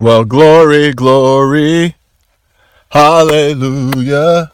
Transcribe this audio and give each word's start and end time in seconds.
Well, 0.00 0.24
glory, 0.24 0.92
glory, 0.92 1.94
hallelujah. 2.90 4.50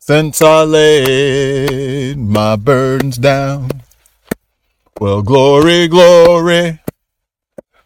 Since 0.00 0.42
I 0.42 0.64
laid 0.64 2.18
my 2.18 2.56
burdens 2.56 3.16
down. 3.16 3.70
Well, 5.00 5.22
glory, 5.22 5.86
glory, 5.86 6.80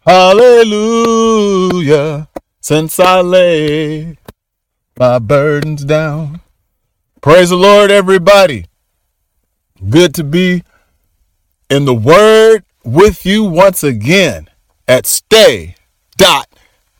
hallelujah. 0.07 1.47
Since 2.61 2.99
I 2.99 3.21
laid 3.21 4.17
my 4.97 5.19
burdens 5.19 5.85
down. 5.85 6.41
Praise 7.21 7.51
the 7.51 7.57
Lord, 7.57 7.91
everybody. 7.91 8.65
Good 9.87 10.15
to 10.15 10.23
be 10.23 10.63
in 11.69 11.85
the 11.85 11.93
Word 11.93 12.63
with 12.83 13.23
you 13.23 13.43
once 13.43 13.83
again 13.83 14.49
at 14.87 15.05
stay 15.05 15.75
dot 16.17 16.47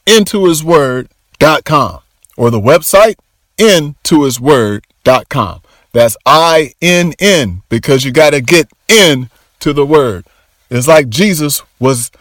into 0.05 0.45
his 0.45 0.63
word.com 0.63 1.99
or 2.37 2.51
the 2.51 2.59
website 2.59 3.15
into 3.57 4.23
his 4.23 4.39
word.com. 4.39 5.61
That's 5.91 6.17
I 6.25 6.73
N 6.81 7.13
N 7.19 7.61
because 7.69 8.03
you 8.03 8.11
got 8.11 8.31
to 8.31 8.41
get 8.41 8.69
in 8.87 9.29
to 9.59 9.71
the 9.71 9.85
word. 9.85 10.25
It's 10.69 10.87
like 10.87 11.09
Jesus 11.09 11.61
was, 11.79 12.11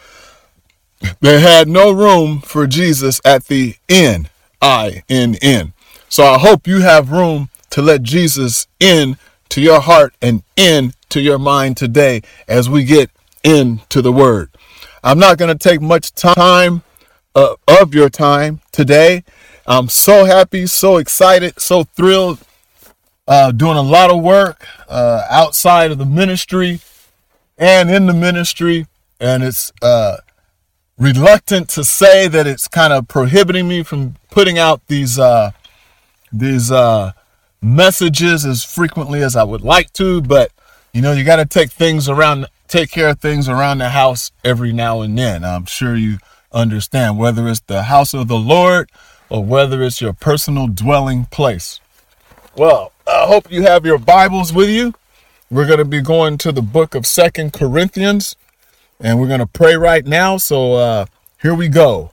they 1.19 1.41
had 1.41 1.67
no 1.67 1.91
room 1.91 2.39
for 2.39 2.67
Jesus 2.67 3.19
at 3.25 3.45
the 3.45 3.75
N, 3.89 4.29
I 4.61 5.03
N 5.09 5.35
N. 5.41 5.73
So 6.07 6.23
I 6.23 6.37
hope 6.37 6.67
you 6.67 6.79
have 6.81 7.11
room 7.11 7.49
to 7.71 7.81
let 7.81 8.03
Jesus 8.03 8.67
in 8.79 9.17
to 9.49 9.59
your 9.59 9.81
heart 9.81 10.13
and 10.21 10.43
in 10.55 10.93
to 11.09 11.19
your 11.19 11.37
mind 11.37 11.75
today 11.75 12.21
as 12.47 12.69
we 12.69 12.85
get 12.85 13.11
into 13.43 14.01
the 14.01 14.13
word. 14.13 14.49
I'm 15.03 15.19
not 15.19 15.37
going 15.37 15.55
to 15.55 15.61
take 15.61 15.81
much 15.81 16.13
time 16.13 16.81
uh, 17.35 17.55
of 17.67 17.93
your 17.93 18.09
time 18.09 18.61
today. 18.71 19.23
I'm 19.67 19.89
so 19.89 20.25
happy, 20.25 20.65
so 20.65 20.97
excited, 20.97 21.59
so 21.59 21.83
thrilled. 21.83 22.39
Uh, 23.27 23.51
doing 23.51 23.75
a 23.75 23.81
lot 23.81 24.11
of 24.11 24.21
work 24.21 24.67
uh, 24.87 25.23
outside 25.31 25.89
of 25.89 25.97
the 25.97 26.05
ministry 26.05 26.79
and 27.57 27.89
in 27.89 28.05
the 28.05 28.13
ministry, 28.13 28.85
and 29.19 29.43
it's 29.43 29.71
uh, 29.81 30.17
reluctant 30.99 31.67
to 31.69 31.83
say 31.83 32.27
that 32.27 32.45
it's 32.45 32.67
kind 32.67 32.93
of 32.93 33.07
prohibiting 33.07 33.67
me 33.67 33.81
from 33.81 34.15
putting 34.29 34.59
out 34.59 34.85
these 34.87 35.17
uh, 35.17 35.51
these 36.31 36.71
uh, 36.71 37.13
messages 37.63 38.45
as 38.45 38.63
frequently 38.63 39.23
as 39.23 39.35
I 39.35 39.43
would 39.43 39.61
like 39.61 39.91
to. 39.93 40.21
But 40.21 40.51
you 40.93 41.01
know, 41.01 41.11
you 41.11 41.23
got 41.23 41.37
to 41.37 41.45
take 41.45 41.71
things 41.71 42.07
around, 42.07 42.45
take 42.67 42.91
care 42.91 43.09
of 43.09 43.19
things 43.19 43.49
around 43.49 43.79
the 43.79 43.89
house 43.89 44.31
every 44.43 44.71
now 44.71 45.01
and 45.01 45.17
then. 45.17 45.43
I'm 45.43 45.65
sure 45.65 45.95
you 45.95 46.19
understand, 46.55 47.19
whether 47.19 47.47
it's 47.47 47.59
the 47.59 47.83
house 47.83 48.13
of 48.13 48.27
the 48.27 48.37
Lord 48.37 48.89
or 49.29 49.43
whether 49.43 49.83
it's 49.83 50.01
your 50.01 50.13
personal 50.13 50.67
dwelling 50.67 51.25
place. 51.25 51.79
Well, 52.55 52.93
I 53.07 53.25
hope 53.27 53.51
you 53.51 53.63
have 53.63 53.85
your 53.85 53.99
Bibles 53.99 54.53
with 54.53 54.69
you. 54.69 54.93
We're 55.51 55.67
going 55.67 55.79
to 55.79 55.85
be 55.85 56.01
going 56.01 56.37
to 56.39 56.51
the 56.51 56.61
book 56.61 56.95
of 56.95 57.05
Second 57.05 57.53
Corinthians, 57.53 58.35
and 58.99 59.19
we're 59.19 59.27
going 59.27 59.41
to 59.41 59.45
pray 59.45 59.75
right 59.75 60.05
now. 60.05 60.37
So 60.37 60.73
uh, 60.73 61.05
here 61.41 61.53
we 61.53 61.67
go. 61.67 62.11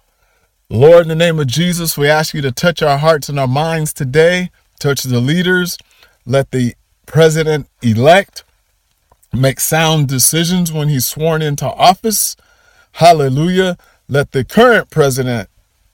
Lord, 0.68 1.02
in 1.02 1.08
the 1.08 1.14
name 1.14 1.38
of 1.38 1.46
Jesus, 1.46 1.96
we 1.96 2.08
ask 2.08 2.34
you 2.34 2.42
to 2.42 2.52
touch 2.52 2.82
our 2.82 2.98
hearts 2.98 3.28
and 3.28 3.38
our 3.38 3.46
minds 3.46 3.92
today, 3.92 4.50
touch 4.78 5.02
the 5.02 5.20
leaders, 5.20 5.78
let 6.26 6.50
the 6.50 6.74
president 7.06 7.68
elect 7.82 8.44
make 9.32 9.60
sound 9.60 10.08
decisions 10.08 10.72
when 10.72 10.88
he's 10.88 11.06
sworn 11.06 11.42
into 11.42 11.66
office. 11.66 12.36
Hallelujah. 12.92 13.76
Let 14.08 14.33
the 14.33 14.45
current 14.45 14.91
president 14.91 15.48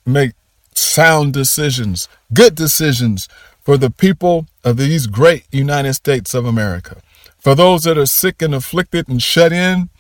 make 0.06 0.33
sound 0.75 1.33
decisions, 1.33 2.09
good 2.33 2.55
decisions 2.55 3.28
for 3.61 3.77
the 3.77 3.91
people 3.91 4.47
of 4.65 4.77
these 4.77 5.06
great 5.06 5.45
United 5.53 5.95
States 5.95 6.34
of 6.34 6.47
America. 6.47 7.00
For 7.38 7.55
those 7.55 7.84
that 7.84 7.99
are 7.99 8.06
sick 8.06 8.43
and 8.43 8.55
afflicted 8.55 9.09
and 9.09 9.22
shut 9.22 9.53
in, 9.53 9.91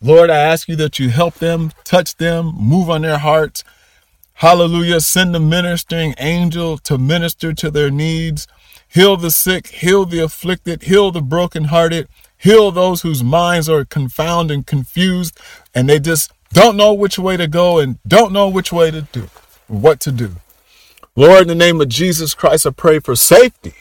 Lord, 0.00 0.30
I 0.30 0.38
ask 0.38 0.68
you 0.68 0.76
that 0.76 0.98
you 0.98 1.08
help 1.10 1.34
them, 1.34 1.72
touch 1.84 2.16
them, 2.16 2.54
move 2.56 2.88
on 2.88 3.02
their 3.02 3.18
hearts. 3.18 3.64
Hallelujah. 4.34 5.00
Send 5.00 5.34
the 5.34 5.40
ministering 5.40 6.14
angel 6.18 6.78
to 6.78 6.98
minister 6.98 7.52
to 7.54 7.70
their 7.70 7.90
needs. 7.90 8.46
Heal 8.88 9.16
the 9.16 9.30
sick, 9.30 9.68
heal 9.68 10.04
the 10.04 10.20
afflicted, 10.20 10.84
heal 10.84 11.10
the 11.10 11.22
brokenhearted, 11.22 12.08
heal 12.38 12.70
those 12.70 13.02
whose 13.02 13.24
minds 13.24 13.68
are 13.68 13.84
confounded 13.84 14.54
and 14.54 14.66
confused, 14.66 15.38
and 15.74 15.88
they 15.88 15.98
just 15.98 16.30
don't 16.52 16.76
know 16.76 16.92
which 16.92 17.18
way 17.18 17.36
to 17.36 17.46
go 17.46 17.78
and 17.78 17.98
don't 18.06 18.32
know 18.32 18.48
which 18.48 18.72
way 18.72 18.90
to 18.90 19.02
do, 19.02 19.28
what 19.66 20.00
to 20.00 20.12
do. 20.12 20.36
Lord, 21.14 21.42
in 21.42 21.48
the 21.48 21.54
name 21.54 21.80
of 21.80 21.88
Jesus 21.88 22.34
Christ, 22.34 22.66
I 22.66 22.70
pray 22.70 22.98
for 22.98 23.16
safety 23.16 23.74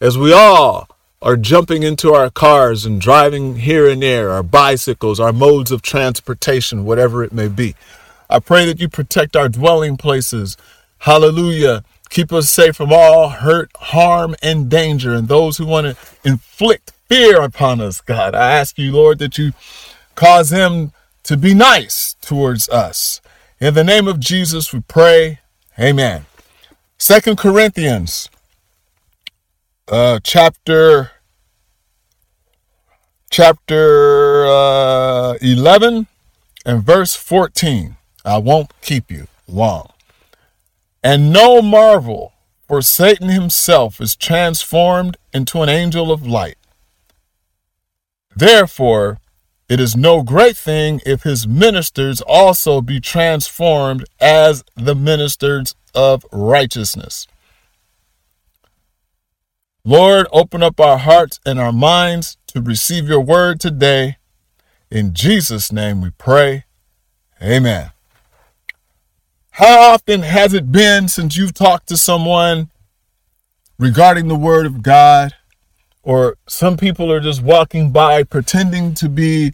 as 0.00 0.18
we 0.18 0.32
all 0.32 0.88
are 1.22 1.36
jumping 1.36 1.84
into 1.84 2.12
our 2.12 2.28
cars 2.28 2.84
and 2.84 3.00
driving 3.00 3.56
here 3.56 3.88
and 3.88 4.02
there, 4.02 4.30
our 4.30 4.42
bicycles, 4.42 5.20
our 5.20 5.32
modes 5.32 5.70
of 5.70 5.80
transportation, 5.80 6.84
whatever 6.84 7.22
it 7.22 7.32
may 7.32 7.46
be. 7.46 7.76
I 8.28 8.40
pray 8.40 8.66
that 8.66 8.80
you 8.80 8.88
protect 8.88 9.36
our 9.36 9.48
dwelling 9.48 9.96
places. 9.96 10.56
Hallelujah. 10.98 11.84
Keep 12.10 12.32
us 12.32 12.50
safe 12.50 12.76
from 12.76 12.92
all 12.92 13.28
hurt, 13.28 13.70
harm, 13.76 14.34
and 14.42 14.68
danger, 14.68 15.14
and 15.14 15.28
those 15.28 15.58
who 15.58 15.66
want 15.66 15.86
to 15.86 15.96
inflict 16.24 16.92
fear 17.08 17.40
upon 17.40 17.80
us, 17.80 18.00
God. 18.00 18.34
I 18.34 18.52
ask 18.52 18.76
you, 18.76 18.90
Lord, 18.92 19.18
that 19.20 19.38
you 19.38 19.52
cause 20.14 20.50
them 20.50 20.92
to 21.24 21.36
be 21.36 21.54
nice 21.54 22.14
towards 22.20 22.68
us. 22.68 23.20
In 23.60 23.74
the 23.74 23.84
name 23.84 24.08
of 24.08 24.18
Jesus, 24.18 24.72
we 24.72 24.80
pray. 24.80 25.40
Amen. 25.78 26.26
Second 26.98 27.38
Corinthians, 27.38 28.28
uh, 29.88 30.20
chapter 30.22 31.12
chapter 33.30 34.46
uh, 34.46 35.34
11 35.40 36.06
and 36.66 36.82
verse 36.82 37.14
14. 37.14 37.96
I 38.24 38.38
won't 38.38 38.70
keep 38.82 39.10
you 39.10 39.26
long. 39.48 39.88
And 41.02 41.32
no 41.32 41.62
marvel, 41.62 42.32
for 42.68 42.82
Satan 42.82 43.30
himself 43.30 44.00
is 44.00 44.14
transformed 44.14 45.16
into 45.32 45.62
an 45.62 45.68
angel 45.68 46.12
of 46.12 46.26
light. 46.26 46.56
Therefore, 48.36 49.18
it 49.72 49.80
is 49.80 49.96
no 49.96 50.22
great 50.22 50.54
thing 50.54 51.00
if 51.06 51.22
his 51.22 51.48
ministers 51.48 52.20
also 52.20 52.82
be 52.82 53.00
transformed 53.00 54.04
as 54.20 54.62
the 54.76 54.94
ministers 54.94 55.74
of 55.94 56.26
righteousness. 56.30 57.26
Lord, 59.82 60.26
open 60.30 60.62
up 60.62 60.78
our 60.78 60.98
hearts 60.98 61.40
and 61.46 61.58
our 61.58 61.72
minds 61.72 62.36
to 62.48 62.60
receive 62.60 63.08
your 63.08 63.22
word 63.22 63.60
today. 63.60 64.18
In 64.90 65.14
Jesus' 65.14 65.72
name 65.72 66.02
we 66.02 66.10
pray. 66.10 66.64
Amen. 67.42 67.92
How 69.52 69.94
often 69.94 70.20
has 70.20 70.52
it 70.52 70.70
been 70.70 71.08
since 71.08 71.38
you've 71.38 71.54
talked 71.54 71.88
to 71.88 71.96
someone 71.96 72.70
regarding 73.78 74.28
the 74.28 74.36
word 74.36 74.66
of 74.66 74.82
God? 74.82 75.32
Or 76.02 76.36
some 76.48 76.76
people 76.76 77.12
are 77.12 77.20
just 77.20 77.42
walking 77.42 77.90
by 77.90 78.24
pretending 78.24 78.94
to 78.94 79.08
be 79.08 79.52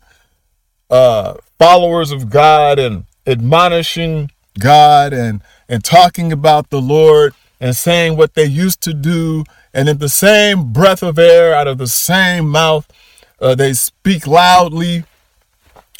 uh, 0.91 1.34
followers 1.59 2.10
of 2.10 2.31
God 2.31 2.78
and 2.78 3.04
admonishing 3.26 4.31
God 4.58 5.12
and, 5.12 5.42
and 5.69 5.84
talking 5.84 6.32
about 6.32 6.70
the 6.70 6.81
Lord 6.81 7.34
and 7.60 7.76
saying 7.76 8.16
what 8.16 8.34
they 8.34 8.44
used 8.44 8.81
to 8.82 8.94
do. 8.94 9.44
And 9.75 9.88
in 9.88 9.98
the 9.98 10.08
same 10.08 10.72
breath 10.72 11.03
of 11.03 11.19
air, 11.19 11.54
out 11.54 11.69
of 11.69 11.78
the 11.78 11.87
same 11.87 12.48
mouth, 12.48 12.91
uh, 13.41 13.54
they 13.54 13.75
speak 13.75 14.26
loudly 14.26 15.04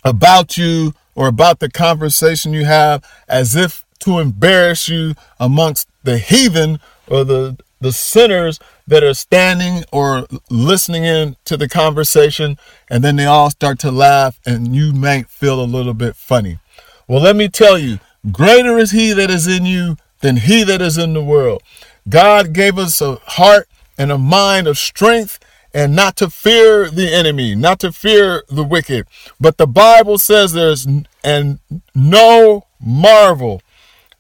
about 0.05 0.57
you 0.57 0.95
or 1.15 1.29
about 1.29 1.59
the 1.59 1.71
conversation 1.71 2.53
you 2.53 2.65
have 2.65 3.05
as 3.29 3.55
if 3.55 3.85
to 4.01 4.19
embarrass 4.19 4.89
you 4.89 5.15
amongst 5.39 5.89
the 6.05 6.19
heathen 6.19 6.81
or 7.07 7.25
the, 7.25 7.59
the 7.81 7.93
sinners 7.93 8.59
that 8.87 9.05
are 9.05 9.15
standing 9.15 9.85
or 9.93 10.27
listening 10.51 11.05
in 11.05 11.37
to 11.45 11.57
the 11.57 11.69
conversation, 11.69 12.59
and 12.91 13.05
then 13.05 13.17
they 13.17 13.27
all 13.27 13.51
start 13.51 13.79
to 13.81 13.91
laugh, 13.91 14.41
and 14.47 14.75
you 14.75 14.93
might 14.93 15.29
feel 15.29 15.63
a 15.63 15.65
little 15.65 15.95
bit 15.95 16.17
funny. 16.17 16.59
Well, 17.07 17.23
let 17.23 17.37
me 17.37 17.49
tell 17.49 17.79
you, 17.79 18.01
greater 18.33 18.79
is 18.79 18.91
he 18.91 19.13
that 19.13 19.31
is 19.31 19.47
in 19.47 19.65
you 19.65 19.97
than 20.21 20.39
he 20.39 20.65
that 20.65 20.83
is 20.83 20.99
in 20.99 21.15
the 21.15 21.23
world. 21.23 21.63
God 22.09 22.53
gave 22.53 22.79
us 22.79 23.01
a 23.01 23.17
heart 23.27 23.69
and 23.97 24.11
a 24.11 24.19
mind 24.19 24.67
of 24.67 24.79
strength 24.79 25.39
and 25.75 25.95
not 25.95 26.17
to 26.17 26.31
fear 26.31 26.91
the 26.91 27.13
enemy, 27.13 27.55
not 27.55 27.79
to 27.81 27.93
fear 27.93 28.43
the 28.49 28.65
wicked. 28.65 29.07
But 29.39 29.59
the 29.59 29.67
Bible 29.67 30.19
says 30.19 30.53
there's 30.53 30.87
and 31.23 31.59
no 31.95 32.67
marvel. 32.81 33.63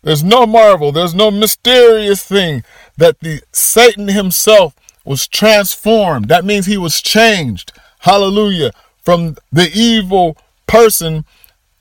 There's 0.02 0.22
no 0.22 0.46
marvel. 0.46 0.92
There's 0.92 1.14
no 1.14 1.30
mysterious 1.30 2.24
thing 2.24 2.62
that 2.98 3.20
the 3.20 3.40
Satan 3.52 4.08
himself 4.08 4.74
was 5.04 5.26
transformed. 5.26 6.28
That 6.28 6.44
means 6.44 6.66
he 6.66 6.76
was 6.76 7.00
changed. 7.00 7.72
Hallelujah. 8.00 8.72
From 9.02 9.36
the 9.50 9.70
evil 9.72 10.36
person, 10.66 11.24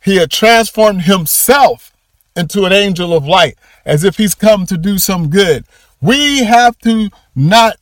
he 0.01 0.15
had 0.15 0.31
transformed 0.31 1.01
himself 1.01 1.93
into 2.35 2.63
an 2.63 2.71
angel 2.71 3.13
of 3.13 3.25
light 3.25 3.57
as 3.83 4.03
if 4.03 4.17
he's 4.17 4.35
come 4.35 4.65
to 4.67 4.77
do 4.77 4.97
some 4.97 5.29
good. 5.29 5.65
We 6.01 6.43
have 6.43 6.77
to 6.79 7.09
not 7.35 7.77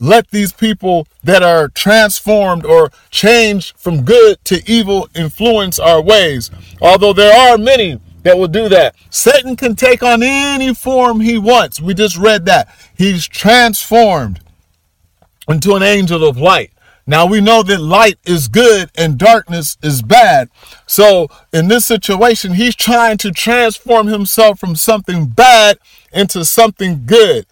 let 0.00 0.30
these 0.30 0.52
people 0.52 1.06
that 1.22 1.42
are 1.42 1.68
transformed 1.68 2.64
or 2.64 2.90
changed 3.10 3.76
from 3.76 4.02
good 4.02 4.44
to 4.46 4.60
evil 4.66 5.08
influence 5.14 5.78
our 5.78 6.02
ways. 6.02 6.50
Although 6.80 7.12
there 7.12 7.32
are 7.32 7.56
many 7.56 8.00
that 8.22 8.38
will 8.38 8.48
do 8.48 8.68
that. 8.68 8.94
Satan 9.10 9.56
can 9.56 9.74
take 9.74 10.02
on 10.02 10.22
any 10.22 10.74
form 10.74 11.20
he 11.20 11.38
wants. 11.38 11.80
We 11.80 11.94
just 11.94 12.16
read 12.16 12.44
that. 12.46 12.68
He's 12.96 13.26
transformed 13.26 14.40
into 15.48 15.74
an 15.74 15.82
angel 15.82 16.24
of 16.24 16.36
light. 16.36 16.70
Now 17.06 17.26
we 17.26 17.40
know 17.40 17.62
that 17.64 17.80
light 17.80 18.18
is 18.24 18.46
good 18.46 18.90
and 18.96 19.18
darkness 19.18 19.76
is 19.82 20.02
bad. 20.02 20.48
So 20.86 21.28
in 21.52 21.68
this 21.68 21.84
situation, 21.84 22.54
he's 22.54 22.76
trying 22.76 23.18
to 23.18 23.32
transform 23.32 24.06
himself 24.06 24.60
from 24.60 24.76
something 24.76 25.26
bad 25.26 25.78
into 26.12 26.44
something 26.44 27.04
good. 27.06 27.46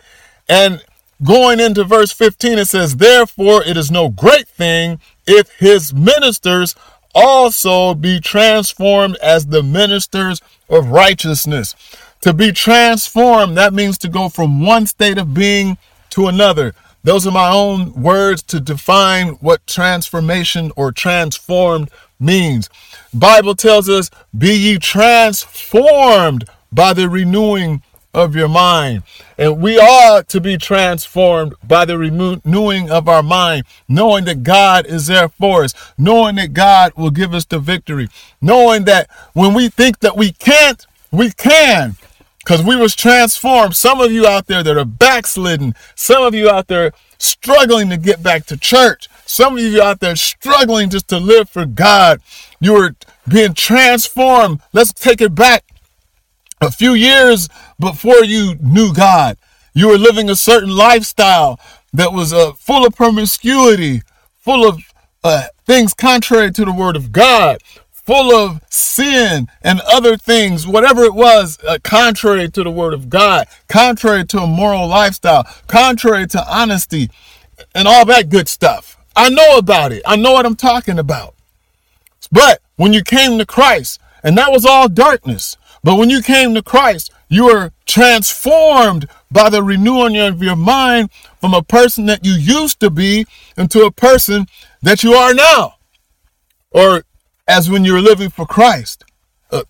And 0.49 0.85
going 1.25 1.59
into 1.59 1.83
verse 1.85 2.13
15, 2.13 2.59
it 2.59 2.69
says, 2.69 2.97
Therefore, 2.97 3.65
it 3.65 3.77
is 3.77 3.91
no 3.91 4.09
great 4.09 4.47
thing 4.47 5.01
if 5.27 5.51
his 5.59 5.93
ministers 5.93 6.77
also 7.13 7.95
be 7.95 8.21
transformed 8.21 9.17
as 9.17 9.47
the 9.47 9.63
ministers 9.63 10.41
of 10.71 10.91
righteousness. 10.91 11.75
To 12.23 12.33
be 12.33 12.53
transformed, 12.53 13.57
that 13.57 13.75
means 13.75 13.99
to 13.99 14.09
go 14.09 14.29
from 14.29 14.65
one 14.65 14.87
state 14.87 15.19
of 15.19 15.35
being 15.35 15.77
to 16.11 16.29
another. 16.29 16.75
Those 17.03 17.27
are 17.27 17.33
my 17.33 17.51
own 17.51 17.95
words 17.95 18.43
to 18.45 18.61
define 18.61 19.29
what 19.41 19.67
transformation 19.67 20.71
or 20.77 20.93
transformed 20.93 21.91
means. 22.19 22.69
Bible 23.15 23.55
tells 23.55 23.89
us, 23.89 24.11
be 24.37 24.55
ye 24.55 24.79
transformed 24.79 26.45
by 26.71 26.93
the 26.93 27.09
renewing 27.09 27.83
of 28.13 28.35
your 28.35 28.49
mind. 28.49 29.03
And 29.39 29.61
we 29.61 29.79
are 29.79 30.23
to 30.25 30.41
be 30.41 30.57
transformed 30.57 31.55
by 31.67 31.85
the 31.85 31.97
renewing 31.97 32.91
of 32.91 33.09
our 33.09 33.23
mind, 33.23 33.65
knowing 33.89 34.25
that 34.25 34.43
God 34.43 34.87
is 34.87 35.07
there 35.07 35.29
for 35.29 35.65
us, 35.65 35.75
knowing 35.97 36.37
that 36.37 36.53
God 36.53 36.93
will 36.97 37.11
give 37.11 37.35
us 37.35 37.45
the 37.45 37.59
victory, 37.59 38.09
knowing 38.41 38.85
that 38.85 39.09
when 39.33 39.55
we 39.55 39.69
think 39.69 40.01
that 40.01 40.17
we 40.17 40.33
can't, 40.33 40.87
we 41.11 41.31
can. 41.31 41.97
Because 42.39 42.63
we 42.63 42.75
was 42.75 42.97
transformed. 42.97 43.77
Some 43.77 44.01
of 44.01 44.11
you 44.11 44.27
out 44.27 44.47
there 44.47 44.63
that 44.63 44.77
are 44.77 44.85
backslidden, 44.85 45.75
some 45.95 46.25
of 46.25 46.35
you 46.35 46.49
out 46.49 46.69
there 46.69 46.93
struggling 47.19 47.91
to 47.91 47.99
get 47.99 48.23
back 48.23 48.47
to 48.47 48.57
church, 48.57 49.09
some 49.27 49.59
of 49.59 49.63
you 49.63 49.83
out 49.83 50.01
there 50.01 50.17
struggling 50.17 50.89
just 50.89 51.07
to 51.09 51.19
live 51.19 51.51
for 51.51 51.67
God. 51.67 52.21
You 52.59 52.75
are 52.77 52.97
being 53.29 53.53
transformed. 53.53 54.63
Let's 54.73 54.93
take 54.93 55.21
it 55.21 55.35
back 55.35 55.65
a 56.63 56.71
few 56.71 56.95
years 56.95 57.49
before 57.81 58.25
you 58.25 58.57
knew 58.61 58.93
God, 58.93 59.37
you 59.75 59.89
were 59.89 59.99
living 59.99 60.31
a 60.31 60.37
certain 60.37 60.71
lifestyle 60.71 61.59
that 61.93 62.13
was 62.13 62.33
uh, 62.33 62.53
full 62.53 62.87
of 62.87 62.95
promiscuity, 62.95 64.03
full 64.39 64.69
of 64.69 64.81
uh, 65.25 65.47
things 65.67 65.95
contrary 65.95 66.51
to 66.53 66.65
the 66.65 66.73
word 66.73 66.97
of 66.97 67.13
God, 67.13 67.59
full 67.93 68.35
of 68.35 68.61
sin 68.69 69.49
and 69.63 69.81
other 69.83 70.17
things, 70.17 70.67
whatever 70.67 71.05
it 71.05 71.15
was, 71.15 71.59
uh, 71.67 71.79
contrary 71.83 72.49
to 72.51 72.65
the 72.65 72.71
word 72.71 72.93
of 72.93 73.09
God, 73.09 73.47
contrary 73.69 74.25
to 74.27 74.39
a 74.39 74.47
moral 74.47 74.87
lifestyle, 74.87 75.45
contrary 75.67 76.27
to 76.29 76.53
honesty, 76.53 77.11
and 77.75 77.87
all 77.87 78.05
that 78.07 78.29
good 78.29 78.49
stuff. 78.49 78.97
I 79.15 79.29
know 79.29 79.59
about 79.59 79.93
it. 79.93 80.03
I 80.07 80.17
know 80.17 80.33
what 80.33 80.47
I'm 80.47 80.57
talking 80.57 80.99
about. 80.99 81.35
But 82.33 82.61
when 82.77 82.93
you 82.93 83.03
came 83.03 83.39
to 83.39 83.47
Christ, 83.47 84.01
and 84.23 84.37
that 84.39 84.51
was 84.51 84.65
all 84.65 84.89
darkness, 84.89 85.57
but 85.83 85.97
when 85.97 86.11
you 86.11 86.23
came 86.23 86.55
to 86.55 86.63
Christ, 86.63 87.13
you 87.31 87.45
were 87.45 87.73
transformed 87.87 89.09
by 89.31 89.49
the 89.49 89.63
renewing 89.63 90.19
of 90.19 90.43
your 90.43 90.57
mind 90.57 91.11
from 91.41 91.55
a 91.55 91.63
person 91.63 92.07
that 92.07 92.25
you 92.27 92.33
used 92.33 92.81
to 92.81 92.91
be 92.91 93.25
into 93.57 93.87
a 93.87 93.91
person 93.91 94.47
that 94.83 95.03
you 95.03 95.15
are 95.15 95.33
now. 95.33 95.77
Or 96.73 97.05
as 97.47 97.71
when 97.71 97.85
you 97.85 97.93
were 97.93 98.01
living 98.01 98.31
for 98.31 98.47
Christ. 98.47 99.05
Uh, 99.51 99.63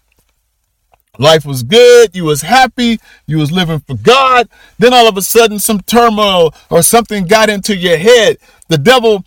life 1.19 1.45
was 1.45 1.63
good, 1.63 2.17
you 2.17 2.25
was 2.25 2.43
happy, 2.43 2.99
you 3.27 3.37
was 3.37 3.53
living 3.53 3.81
for 3.81 3.95
God. 3.95 4.49
Then 4.79 4.95
all 4.95 5.07
of 5.07 5.19
a 5.19 5.23
sudden 5.23 5.59
some 5.59 5.81
turmoil 5.83 6.55
or 6.71 6.83
something 6.83 7.27
got 7.27 7.51
into 7.51 7.77
your 7.77 7.99
head. 7.99 8.39
The 8.69 8.79
devil 8.79 9.25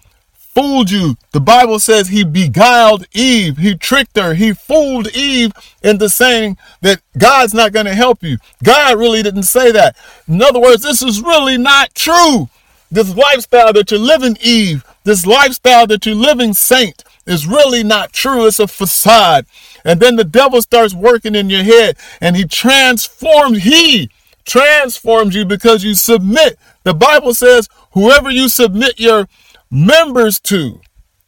fooled 0.53 0.91
you. 0.91 1.15
The 1.31 1.39
Bible 1.39 1.79
says 1.79 2.07
he 2.07 2.23
beguiled 2.23 3.05
Eve. 3.13 3.57
He 3.57 3.75
tricked 3.75 4.17
her. 4.17 4.33
He 4.33 4.53
fooled 4.53 5.07
Eve 5.15 5.51
into 5.81 6.09
saying 6.09 6.57
that 6.81 7.01
God's 7.17 7.53
not 7.53 7.73
going 7.73 7.88
to 7.88 7.95
help 7.95 8.23
you. 8.23 8.38
God 8.63 8.97
really 8.97 9.23
didn't 9.23 9.44
say 9.44 9.71
that. 9.71 9.95
In 10.27 10.41
other 10.41 10.59
words, 10.59 10.83
this 10.83 11.01
is 11.01 11.21
really 11.21 11.57
not 11.57 11.95
true. 11.95 12.50
This 12.91 13.15
lifestyle 13.15 13.73
that 13.73 13.89
you're 13.89 14.00
living, 14.00 14.38
Eve, 14.41 14.85
this 15.03 15.25
lifestyle 15.25 15.88
that 15.88 16.05
you're 16.05 16.15
living, 16.15 16.53
Saint, 16.53 17.03
is 17.25 17.47
really 17.47 17.83
not 17.83 18.13
true. 18.13 18.45
It's 18.45 18.59
a 18.59 18.67
facade. 18.67 19.45
And 19.83 20.00
then 20.00 20.15
the 20.15 20.23
devil 20.23 20.61
starts 20.61 20.94
working 20.94 21.35
in 21.35 21.50
your 21.50 21.63
head 21.63 21.97
and 22.21 22.35
he 22.35 22.45
transforms, 22.45 23.63
he 23.63 24.09
transforms 24.45 25.35
you 25.35 25.45
because 25.45 25.83
you 25.83 25.95
submit. 25.95 26.59
The 26.83 26.94
Bible 26.94 27.33
says, 27.33 27.67
whoever 27.91 28.29
you 28.29 28.50
submit 28.50 29.00
your 29.00 29.27
members 29.74 30.40
to, 30.40 30.80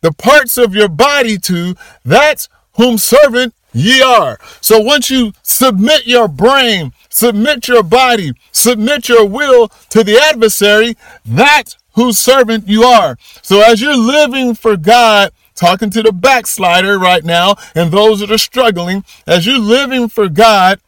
the 0.02 0.12
parts 0.14 0.58
of 0.58 0.76
your 0.76 0.88
body 0.88 1.38
to, 1.40 1.76
that's 2.04 2.48
whom 2.74 2.98
servant 2.98 3.54
ye 3.74 4.02
are. 4.02 4.40
So 4.62 4.80
once 4.80 5.10
you 5.10 5.34
submit 5.42 6.06
your 6.06 6.28
brain, 6.28 6.94
submit 7.10 7.68
your 7.68 7.84
body, 7.84 8.34
submit 8.52 9.10
your 9.10 9.26
will 9.26 9.70
to 9.90 10.04
the 10.04 10.18
adversary, 10.18 10.96
that's 11.26 11.76
whose 11.94 12.20
servant 12.20 12.68
you 12.68 12.84
are. 12.84 13.18
So 13.42 13.62
as 13.62 13.82
you're 13.82 13.98
living 13.98 14.54
for 14.54 14.78
God, 14.78 15.32
talking 15.56 15.90
to 15.90 16.04
the 16.04 16.12
backslider 16.12 17.00
right 17.00 17.24
now 17.24 17.56
and 17.74 17.92
those 17.92 18.20
that 18.20 18.32
are 18.32 18.38
struggling, 18.38 19.04
as 19.26 19.48
you're 19.48 19.58
living 19.58 20.08
for 20.08 20.30
God, 20.30 20.80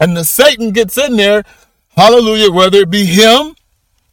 and 0.00 0.16
the 0.16 0.24
Satan 0.24 0.72
gets 0.72 0.98
in 0.98 1.16
there, 1.16 1.44
hallelujah, 1.96 2.50
whether 2.50 2.78
it 2.78 2.90
be 2.90 3.06
him 3.06 3.54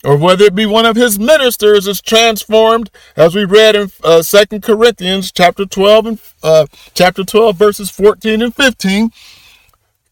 or 0.04 0.18
whether 0.18 0.46
it 0.46 0.56
be 0.56 0.66
one 0.66 0.86
of 0.86 0.96
his 0.96 1.18
ministers 1.18 1.88
is 1.88 2.02
transformed 2.02 2.90
as 3.16 3.36
we 3.36 3.46
read 3.46 3.76
in 3.76 3.92
uh, 4.04 4.22
2 4.22 4.60
corinthians 4.60 5.32
chapter 5.32 5.66
12 5.66 6.06
and 6.06 6.20
uh, 6.44 6.66
chapter 6.94 7.24
12 7.24 7.56
verses 7.56 7.90
14 7.90 8.42
and 8.42 8.56
15 8.56 9.12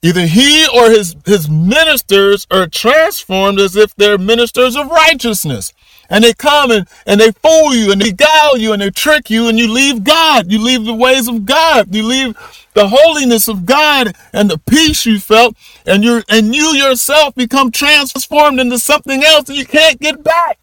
either 0.01 0.25
he 0.25 0.67
or 0.73 0.89
his 0.89 1.15
his 1.25 1.49
ministers 1.49 2.47
are 2.49 2.67
transformed 2.67 3.59
as 3.59 3.75
if 3.75 3.95
they're 3.95 4.17
ministers 4.17 4.75
of 4.75 4.87
righteousness 4.89 5.73
and 6.11 6.23
they 6.23 6.33
come 6.33 6.69
and, 6.69 6.87
and 7.07 7.19
they 7.19 7.31
fool 7.31 7.73
you 7.73 7.91
and 7.91 8.01
they 8.01 8.11
guile 8.11 8.57
you 8.57 8.73
and 8.73 8.81
they 8.81 8.91
trick 8.91 9.29
you 9.29 9.47
and 9.47 9.57
you 9.57 9.71
leave 9.71 10.03
God. 10.03 10.51
You 10.51 10.61
leave 10.61 10.85
the 10.85 10.93
ways 10.93 11.27
of 11.27 11.45
God. 11.45 11.95
You 11.95 12.03
leave 12.03 12.35
the 12.73 12.87
holiness 12.87 13.47
of 13.47 13.65
God 13.65 14.13
and 14.33 14.49
the 14.49 14.59
peace 14.59 15.05
you 15.05 15.19
felt 15.19 15.55
and 15.85 16.03
you 16.03 16.21
and 16.29 16.53
you 16.53 16.75
yourself 16.75 17.33
become 17.33 17.71
transformed 17.71 18.59
into 18.59 18.77
something 18.77 19.23
else 19.23 19.49
and 19.49 19.57
you 19.57 19.65
can't 19.65 19.99
get 19.99 20.23
back 20.23 20.59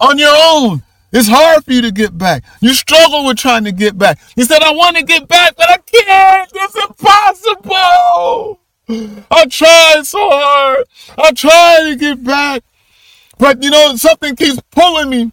on 0.00 0.18
your 0.18 0.34
own. 0.36 0.82
It's 1.12 1.28
hard 1.28 1.64
for 1.64 1.72
you 1.72 1.80
to 1.82 1.92
get 1.92 2.18
back. 2.18 2.44
You 2.60 2.74
struggle 2.74 3.24
with 3.24 3.38
trying 3.38 3.64
to 3.64 3.72
get 3.72 3.96
back. 3.96 4.18
You 4.36 4.44
said, 4.44 4.62
I 4.62 4.72
want 4.72 4.96
to 4.96 5.04
get 5.04 5.28
back, 5.28 5.56
but 5.56 5.70
I 5.70 5.78
can't. 5.78 6.50
It's 6.52 6.76
impossible. 6.76 8.60
I 9.30 9.46
tried 9.46 10.02
so 10.04 10.18
hard. 10.30 10.84
I 11.16 11.32
tried 11.32 11.90
to 11.90 11.96
get 11.96 12.22
back. 12.22 12.62
But 13.38 13.62
you 13.62 13.70
know, 13.70 13.96
something 13.96 14.36
keeps 14.36 14.60
pulling 14.70 15.10
me. 15.10 15.32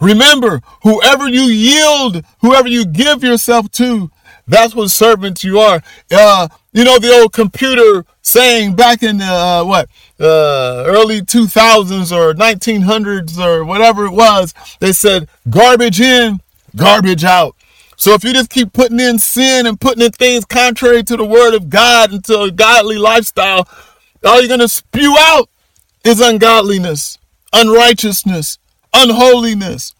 Remember, 0.00 0.60
whoever 0.82 1.28
you 1.28 1.42
yield, 1.42 2.24
whoever 2.40 2.68
you 2.68 2.84
give 2.84 3.22
yourself 3.22 3.70
to, 3.72 4.10
that's 4.48 4.74
what 4.74 4.90
servants 4.90 5.44
you 5.44 5.60
are. 5.60 5.80
Uh, 6.10 6.48
you 6.72 6.84
know, 6.84 6.98
the 6.98 7.12
old 7.12 7.32
computer 7.32 8.04
saying 8.20 8.74
back 8.74 9.02
in 9.04 9.18
the, 9.18 9.24
uh, 9.24 9.64
what, 9.64 9.88
uh, 10.18 10.84
early 10.86 11.20
2000s 11.20 12.10
or 12.10 12.34
1900s 12.34 13.38
or 13.38 13.64
whatever 13.64 14.06
it 14.06 14.12
was, 14.12 14.54
they 14.80 14.92
said 14.92 15.28
garbage 15.48 16.00
in, 16.00 16.40
garbage 16.74 17.22
out. 17.22 17.54
So 17.96 18.14
if 18.14 18.24
you 18.24 18.32
just 18.32 18.50
keep 18.50 18.72
putting 18.72 18.98
in 18.98 19.20
sin 19.20 19.66
and 19.66 19.80
putting 19.80 20.02
in 20.02 20.10
things 20.10 20.44
contrary 20.44 21.04
to 21.04 21.16
the 21.16 21.24
word 21.24 21.54
of 21.54 21.70
God 21.70 22.12
into 22.12 22.40
a 22.40 22.50
godly 22.50 22.98
lifestyle, 22.98 23.68
all 24.24 24.40
you're 24.40 24.48
going 24.48 24.58
to 24.58 24.68
spew 24.68 25.14
out 25.18 25.48
is 26.04 26.20
ungodliness, 26.20 27.18
unrighteousness, 27.52 28.58
unholiness. 28.92 29.94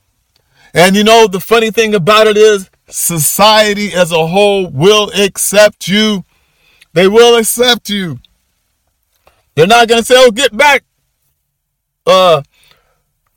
And 0.75 0.97
you 0.97 1.04
know, 1.04 1.26
the 1.26 1.40
funny 1.40 1.71
thing 1.71 1.94
about 1.94 2.26
it 2.26 2.37
is, 2.37 2.71
society 2.88 3.92
as 3.94 4.12
a 4.12 4.26
whole 4.26 4.68
will 4.68 5.11
accept 5.14 5.88
you. 5.88 6.25
They 6.92 7.09
will 7.09 7.37
accept 7.37 7.88
you. 7.88 8.18
They're 9.54 9.66
not 9.66 9.88
going 9.88 10.00
to 10.00 10.06
say, 10.06 10.14
oh, 10.16 10.30
get 10.30 10.56
back, 10.56 10.85
uh, 12.06 12.42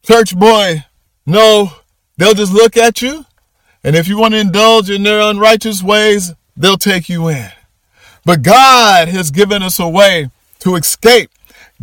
church 0.03 0.35
boy. 0.35 0.85
No, 1.25 1.71
they'll 2.17 2.33
just 2.33 2.53
look 2.53 2.77
at 2.77 3.01
you. 3.01 3.25
And 3.83 3.95
if 3.95 4.07
you 4.07 4.17
want 4.17 4.33
to 4.33 4.39
indulge 4.39 4.89
in 4.89 5.03
their 5.03 5.21
unrighteous 5.21 5.83
ways, 5.83 6.33
they'll 6.55 6.77
take 6.77 7.09
you 7.09 7.27
in. 7.27 7.49
But 8.23 8.41
God 8.41 9.07
has 9.09 9.29
given 9.29 9.61
us 9.61 9.79
a 9.79 9.87
way 9.87 10.29
to 10.59 10.75
escape. 10.75 11.29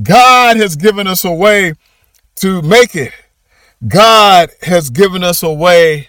God 0.00 0.56
has 0.56 0.76
given 0.76 1.06
us 1.06 1.24
a 1.24 1.32
way 1.32 1.74
to 2.36 2.62
make 2.62 2.94
it. 2.94 3.12
God 3.86 4.50
has 4.62 4.90
given 4.90 5.24
us 5.24 5.42
a 5.42 5.52
way 5.52 6.08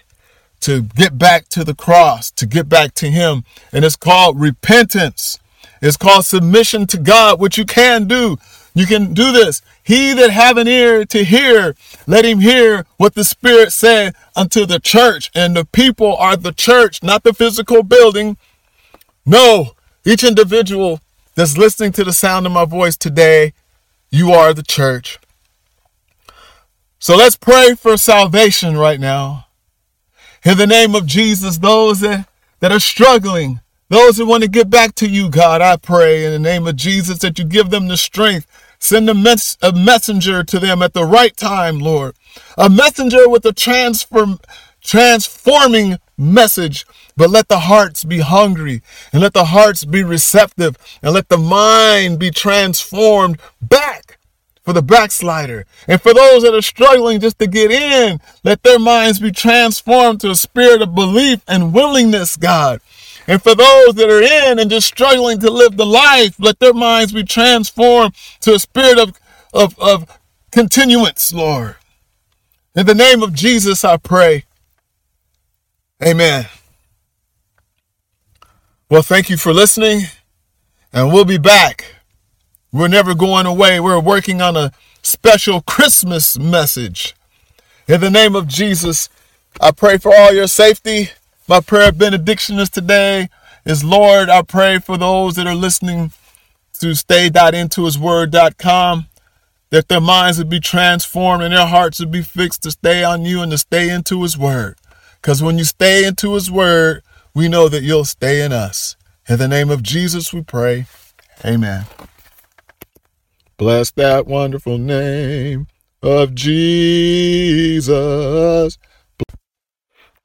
to 0.60 0.82
get 0.82 1.18
back 1.18 1.48
to 1.48 1.64
the 1.64 1.74
cross, 1.74 2.30
to 2.30 2.46
get 2.46 2.68
back 2.68 2.94
to 2.94 3.10
Him. 3.10 3.44
And 3.72 3.84
it's 3.84 3.96
called 3.96 4.40
repentance. 4.40 5.38
It's 5.82 5.98
called 5.98 6.24
submission 6.24 6.86
to 6.88 6.98
God, 6.98 7.38
which 7.38 7.58
you 7.58 7.66
can 7.66 8.06
do. 8.06 8.38
You 8.74 8.86
can 8.86 9.14
do 9.14 9.30
this. 9.32 9.62
He 9.82 10.14
that 10.14 10.30
have 10.30 10.56
an 10.56 10.66
ear 10.66 11.04
to 11.04 11.24
hear, 11.24 11.76
let 12.06 12.24
him 12.24 12.40
hear 12.40 12.86
what 12.96 13.14
the 13.14 13.22
Spirit 13.22 13.72
said 13.72 14.14
unto 14.34 14.66
the 14.66 14.80
church. 14.80 15.30
And 15.34 15.54
the 15.54 15.64
people 15.64 16.16
are 16.16 16.36
the 16.36 16.52
church, 16.52 17.02
not 17.02 17.22
the 17.22 17.34
physical 17.34 17.82
building. 17.82 18.36
No, 19.26 19.74
each 20.04 20.24
individual 20.24 21.00
that's 21.34 21.56
listening 21.56 21.92
to 21.92 22.04
the 22.04 22.12
sound 22.12 22.46
of 22.46 22.52
my 22.52 22.64
voice 22.64 22.96
today, 22.96 23.52
you 24.14 24.30
are 24.30 24.54
the 24.54 24.62
church. 24.62 25.18
So 27.00 27.16
let's 27.16 27.36
pray 27.36 27.74
for 27.74 27.96
salvation 27.96 28.76
right 28.76 29.00
now. 29.00 29.46
In 30.44 30.56
the 30.56 30.66
name 30.66 30.94
of 30.94 31.04
Jesus, 31.04 31.58
those 31.58 32.00
that, 32.00 32.28
that 32.60 32.70
are 32.70 32.80
struggling, 32.80 33.60
those 33.88 34.16
who 34.16 34.26
want 34.26 34.42
to 34.42 34.48
get 34.48 34.70
back 34.70 34.94
to 34.96 35.08
you, 35.08 35.28
God, 35.28 35.60
I 35.60 35.76
pray 35.76 36.24
in 36.24 36.30
the 36.30 36.38
name 36.38 36.66
of 36.66 36.76
Jesus 36.76 37.18
that 37.18 37.38
you 37.38 37.44
give 37.44 37.70
them 37.70 37.88
the 37.88 37.96
strength. 37.96 38.46
Send 38.78 39.10
a, 39.10 39.14
mess, 39.14 39.56
a 39.62 39.72
messenger 39.72 40.44
to 40.44 40.58
them 40.58 40.80
at 40.80 40.92
the 40.92 41.04
right 41.04 41.36
time, 41.36 41.78
Lord. 41.78 42.14
A 42.56 42.70
messenger 42.70 43.28
with 43.28 43.44
a 43.46 43.52
transform, 43.52 44.38
transforming 44.82 45.98
message. 46.16 46.86
But 47.16 47.30
let 47.30 47.48
the 47.48 47.60
hearts 47.60 48.04
be 48.04 48.18
hungry 48.18 48.82
and 49.12 49.22
let 49.22 49.34
the 49.34 49.46
hearts 49.46 49.84
be 49.84 50.02
receptive 50.02 50.76
and 51.02 51.14
let 51.14 51.28
the 51.28 51.38
mind 51.38 52.18
be 52.18 52.30
transformed 52.30 53.38
back 53.60 54.03
for 54.64 54.72
the 54.72 54.82
backslider. 54.82 55.66
And 55.86 56.00
for 56.00 56.14
those 56.14 56.42
that 56.42 56.54
are 56.54 56.62
struggling 56.62 57.20
just 57.20 57.38
to 57.38 57.46
get 57.46 57.70
in, 57.70 58.18
let 58.42 58.62
their 58.62 58.78
minds 58.78 59.20
be 59.20 59.30
transformed 59.30 60.20
to 60.22 60.30
a 60.30 60.34
spirit 60.34 60.80
of 60.80 60.94
belief 60.94 61.42
and 61.46 61.74
willingness, 61.74 62.36
God. 62.36 62.80
And 63.26 63.42
for 63.42 63.54
those 63.54 63.94
that 63.94 64.10
are 64.10 64.22
in 64.22 64.58
and 64.58 64.70
just 64.70 64.86
struggling 64.86 65.38
to 65.40 65.50
live 65.50 65.76
the 65.76 65.86
life, 65.86 66.36
let 66.38 66.58
their 66.58 66.74
minds 66.74 67.12
be 67.12 67.24
transformed 67.24 68.14
to 68.40 68.54
a 68.54 68.58
spirit 68.58 68.98
of, 68.98 69.18
of, 69.52 69.78
of 69.78 70.18
continuance, 70.50 71.32
Lord. 71.32 71.76
In 72.74 72.86
the 72.86 72.94
name 72.94 73.22
of 73.22 73.34
Jesus, 73.34 73.84
I 73.84 73.98
pray. 73.98 74.44
Amen. 76.02 76.46
Well, 78.90 79.02
thank 79.02 79.30
you 79.30 79.36
for 79.36 79.52
listening, 79.52 80.02
and 80.92 81.12
we'll 81.12 81.24
be 81.24 81.38
back 81.38 81.94
we're 82.74 82.88
never 82.88 83.14
going 83.14 83.46
away. 83.46 83.78
We're 83.78 84.00
working 84.00 84.42
on 84.42 84.56
a 84.56 84.72
special 85.02 85.60
Christmas 85.60 86.36
message. 86.36 87.14
In 87.86 88.00
the 88.00 88.10
name 88.10 88.34
of 88.34 88.48
Jesus, 88.48 89.08
I 89.60 89.70
pray 89.70 89.96
for 89.96 90.12
all 90.14 90.32
your 90.32 90.48
safety. 90.48 91.10
My 91.46 91.60
prayer 91.60 91.90
of 91.90 91.98
benediction 91.98 92.58
is 92.58 92.70
today 92.70 93.28
is 93.64 93.84
Lord, 93.84 94.28
I 94.28 94.42
pray 94.42 94.80
for 94.80 94.98
those 94.98 95.36
that 95.36 95.46
are 95.46 95.54
listening 95.54 96.10
to 96.80 96.96
stay.intohisword.com 96.96 99.06
that 99.70 99.88
their 99.88 100.00
minds 100.00 100.38
would 100.38 100.50
be 100.50 100.60
transformed 100.60 101.44
and 101.44 101.54
their 101.54 101.66
hearts 101.66 102.00
would 102.00 102.10
be 102.10 102.22
fixed 102.22 102.64
to 102.64 102.72
stay 102.72 103.04
on 103.04 103.24
you 103.24 103.40
and 103.40 103.52
to 103.52 103.58
stay 103.58 103.88
into 103.88 104.22
his 104.22 104.36
word. 104.36 104.76
Because 105.20 105.40
when 105.42 105.58
you 105.58 105.64
stay 105.64 106.04
into 106.04 106.34
his 106.34 106.50
word, 106.50 107.04
we 107.34 107.48
know 107.48 107.68
that 107.68 107.84
you'll 107.84 108.04
stay 108.04 108.44
in 108.44 108.52
us. 108.52 108.96
In 109.28 109.38
the 109.38 109.48
name 109.48 109.70
of 109.70 109.82
Jesus, 109.82 110.32
we 110.32 110.42
pray. 110.42 110.86
Amen. 111.44 111.86
Bless 113.56 113.92
that 113.92 114.26
wonderful 114.26 114.78
name 114.78 115.68
of 116.02 116.34
Jesus. 116.34 117.86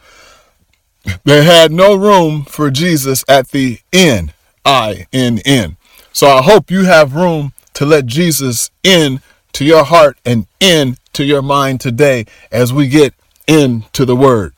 they 1.23 1.43
had 1.43 1.71
no 1.71 1.95
room 1.95 2.45
for 2.45 2.69
Jesus 2.69 3.25
at 3.27 3.47
the 3.49 3.79
inn, 3.91 4.33
I 4.63 5.07
N 5.11 5.39
N. 5.45 5.77
So 6.13 6.27
I 6.27 6.43
hope 6.43 6.69
you 6.69 6.83
have 6.83 7.15
room 7.15 7.53
to 7.73 7.85
let 7.85 8.05
Jesus 8.05 8.69
in 8.83 9.21
to 9.53 9.65
your 9.65 9.83
heart 9.83 10.17
and 10.25 10.47
in 10.59 10.97
to 11.13 11.23
your 11.23 11.41
mind 11.41 11.81
today 11.81 12.25
as 12.51 12.71
we 12.73 12.87
get 12.87 13.13
into 13.47 14.05
the 14.05 14.15
word. 14.15 14.53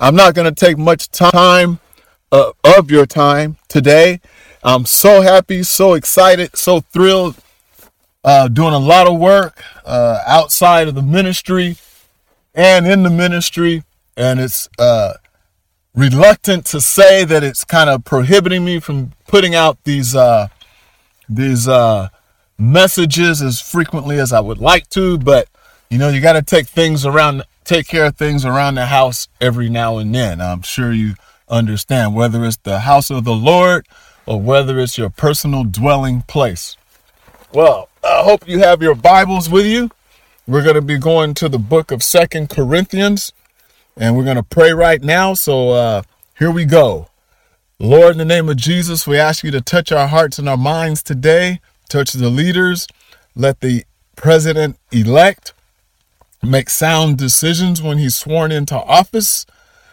I'm 0.00 0.16
not 0.16 0.34
going 0.34 0.52
to 0.52 0.54
take 0.54 0.76
much 0.76 1.10
time 1.10 1.80
uh, 2.32 2.52
of 2.62 2.90
your 2.90 3.06
time 3.06 3.56
today. 3.68 4.20
I'm 4.62 4.86
so 4.86 5.20
happy, 5.20 5.62
so 5.62 5.94
excited, 5.94 6.56
so 6.56 6.80
thrilled, 6.80 7.36
uh, 8.24 8.48
doing 8.48 8.74
a 8.74 8.78
lot 8.78 9.06
of 9.06 9.18
work 9.18 9.62
uh, 9.84 10.22
outside 10.26 10.88
of 10.88 10.94
the 10.94 11.02
ministry 11.02 11.76
and 12.54 12.86
in 12.86 13.02
the 13.02 13.10
ministry. 13.10 13.84
And 14.16 14.40
it's 14.40 14.68
uh, 14.78 15.14
reluctant 15.94 16.66
to 16.66 16.80
say 16.80 17.24
that 17.24 17.44
it's 17.44 17.64
kind 17.64 17.90
of 17.90 18.04
prohibiting 18.04 18.64
me 18.64 18.80
from 18.80 19.12
putting 19.26 19.54
out 19.54 19.82
these 19.84 20.14
uh, 20.14 20.48
these 21.28 21.68
uh, 21.68 22.08
messages 22.58 23.42
as 23.42 23.60
frequently 23.60 24.18
as 24.18 24.32
I 24.32 24.40
would 24.40 24.58
like 24.58 24.88
to, 24.90 25.18
but 25.18 25.48
you 25.90 25.98
know, 25.98 26.08
you 26.08 26.20
got 26.20 26.32
to 26.34 26.42
take 26.42 26.66
things 26.66 27.04
around, 27.04 27.42
take 27.64 27.86
care 27.86 28.06
of 28.06 28.16
things 28.16 28.44
around 28.44 28.76
the 28.76 28.86
house 28.86 29.28
every 29.40 29.68
now 29.68 29.98
and 29.98 30.14
then. 30.14 30.40
I'm 30.40 30.62
sure 30.62 30.92
you 30.92 31.14
understand 31.48 32.14
whether 32.14 32.44
it's 32.44 32.56
the 32.56 32.80
house 32.80 33.10
of 33.10 33.24
the 33.24 33.34
Lord 33.34 33.86
or 34.26 34.40
whether 34.40 34.78
it's 34.78 34.98
your 34.98 35.10
personal 35.10 35.64
dwelling 35.64 36.22
place. 36.22 36.76
Well, 37.52 37.88
I 38.02 38.22
hope 38.22 38.48
you 38.48 38.58
have 38.60 38.82
your 38.82 38.94
Bibles 38.94 39.48
with 39.48 39.66
you. 39.66 39.90
We're 40.46 40.62
going 40.62 40.74
to 40.74 40.82
be 40.82 40.98
going 40.98 41.34
to 41.34 41.48
the 41.48 41.58
book 41.58 41.90
of 41.90 42.02
Second 42.02 42.50
Corinthians 42.50 43.32
and 43.96 44.16
we're 44.16 44.24
going 44.24 44.36
to 44.36 44.42
pray 44.42 44.72
right 44.72 45.02
now. 45.02 45.34
So 45.34 45.70
uh, 45.70 46.02
here 46.38 46.50
we 46.50 46.64
go. 46.64 47.08
Lord, 47.78 48.12
in 48.12 48.18
the 48.18 48.24
name 48.24 48.48
of 48.48 48.56
Jesus, 48.56 49.06
we 49.06 49.18
ask 49.18 49.44
you 49.44 49.50
to 49.50 49.60
touch 49.60 49.92
our 49.92 50.08
hearts 50.08 50.38
and 50.38 50.48
our 50.48 50.56
minds 50.56 51.02
today 51.02 51.60
touch 51.88 52.12
the 52.12 52.30
leaders, 52.30 52.86
let 53.34 53.60
the 53.60 53.84
president 54.16 54.78
elect 54.92 55.52
make 56.42 56.70
sound 56.70 57.18
decisions 57.18 57.82
when 57.82 57.98
he's 57.98 58.16
sworn 58.16 58.52
into 58.52 58.76
office. 58.76 59.46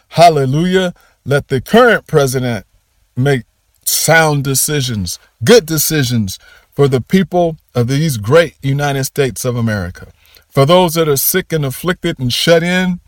Hallelujah. 0.10 0.94
Let 1.26 1.48
the 1.48 1.62
current 1.62 2.08
president 2.08 2.66
make 3.16 3.44
sound 3.86 4.44
decisions, 4.44 5.20
good 5.44 5.66
decisions 5.66 6.40
for 6.72 6.88
the 6.88 7.02
people 7.02 7.58
of 7.76 7.88
these 7.88 8.18
great 8.18 8.56
United 8.62 9.04
States 9.06 9.46
of 9.46 9.56
America. 9.56 10.12
For 10.50 10.66
those 10.66 10.96
that 10.96 11.08
are 11.08 11.18
sick 11.18 11.54
and 11.54 11.66
afflicted 11.66 12.20
and 12.20 12.32
shut 12.32 12.64
in, 12.64 13.00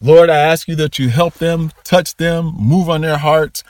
Lord, 0.00 0.30
I 0.30 0.38
ask 0.38 0.68
you 0.68 0.76
that 0.76 0.98
you 0.98 1.08
help 1.08 1.34
them, 1.34 1.72
touch 1.84 2.16
them, 2.16 2.54
move 2.56 2.88
on 2.88 3.00
their 3.00 3.18
hearts, 3.18 3.64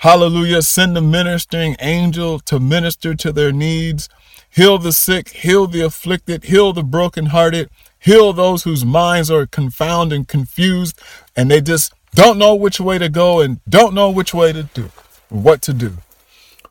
Hallelujah. 0.00 0.62
Send 0.62 0.96
a 0.96 1.02
ministering 1.02 1.76
angel 1.78 2.38
to 2.40 2.58
minister 2.58 3.14
to 3.16 3.32
their 3.32 3.52
needs. 3.52 4.08
Heal 4.48 4.78
the 4.78 4.92
sick, 4.92 5.28
heal 5.28 5.66
the 5.66 5.82
afflicted, 5.82 6.44
heal 6.44 6.72
the 6.72 6.82
brokenhearted, 6.82 7.68
heal 7.98 8.32
those 8.32 8.64
whose 8.64 8.82
minds 8.82 9.30
are 9.30 9.44
confounded 9.44 10.16
and 10.16 10.26
confused, 10.26 10.98
and 11.36 11.50
they 11.50 11.60
just 11.60 11.92
don't 12.14 12.38
know 12.38 12.54
which 12.54 12.80
way 12.80 12.96
to 12.96 13.10
go 13.10 13.40
and 13.40 13.60
don't 13.68 13.92
know 13.92 14.10
which 14.10 14.32
way 14.32 14.54
to 14.54 14.62
do, 14.62 14.90
what 15.28 15.60
to 15.62 15.74
do. 15.74 15.98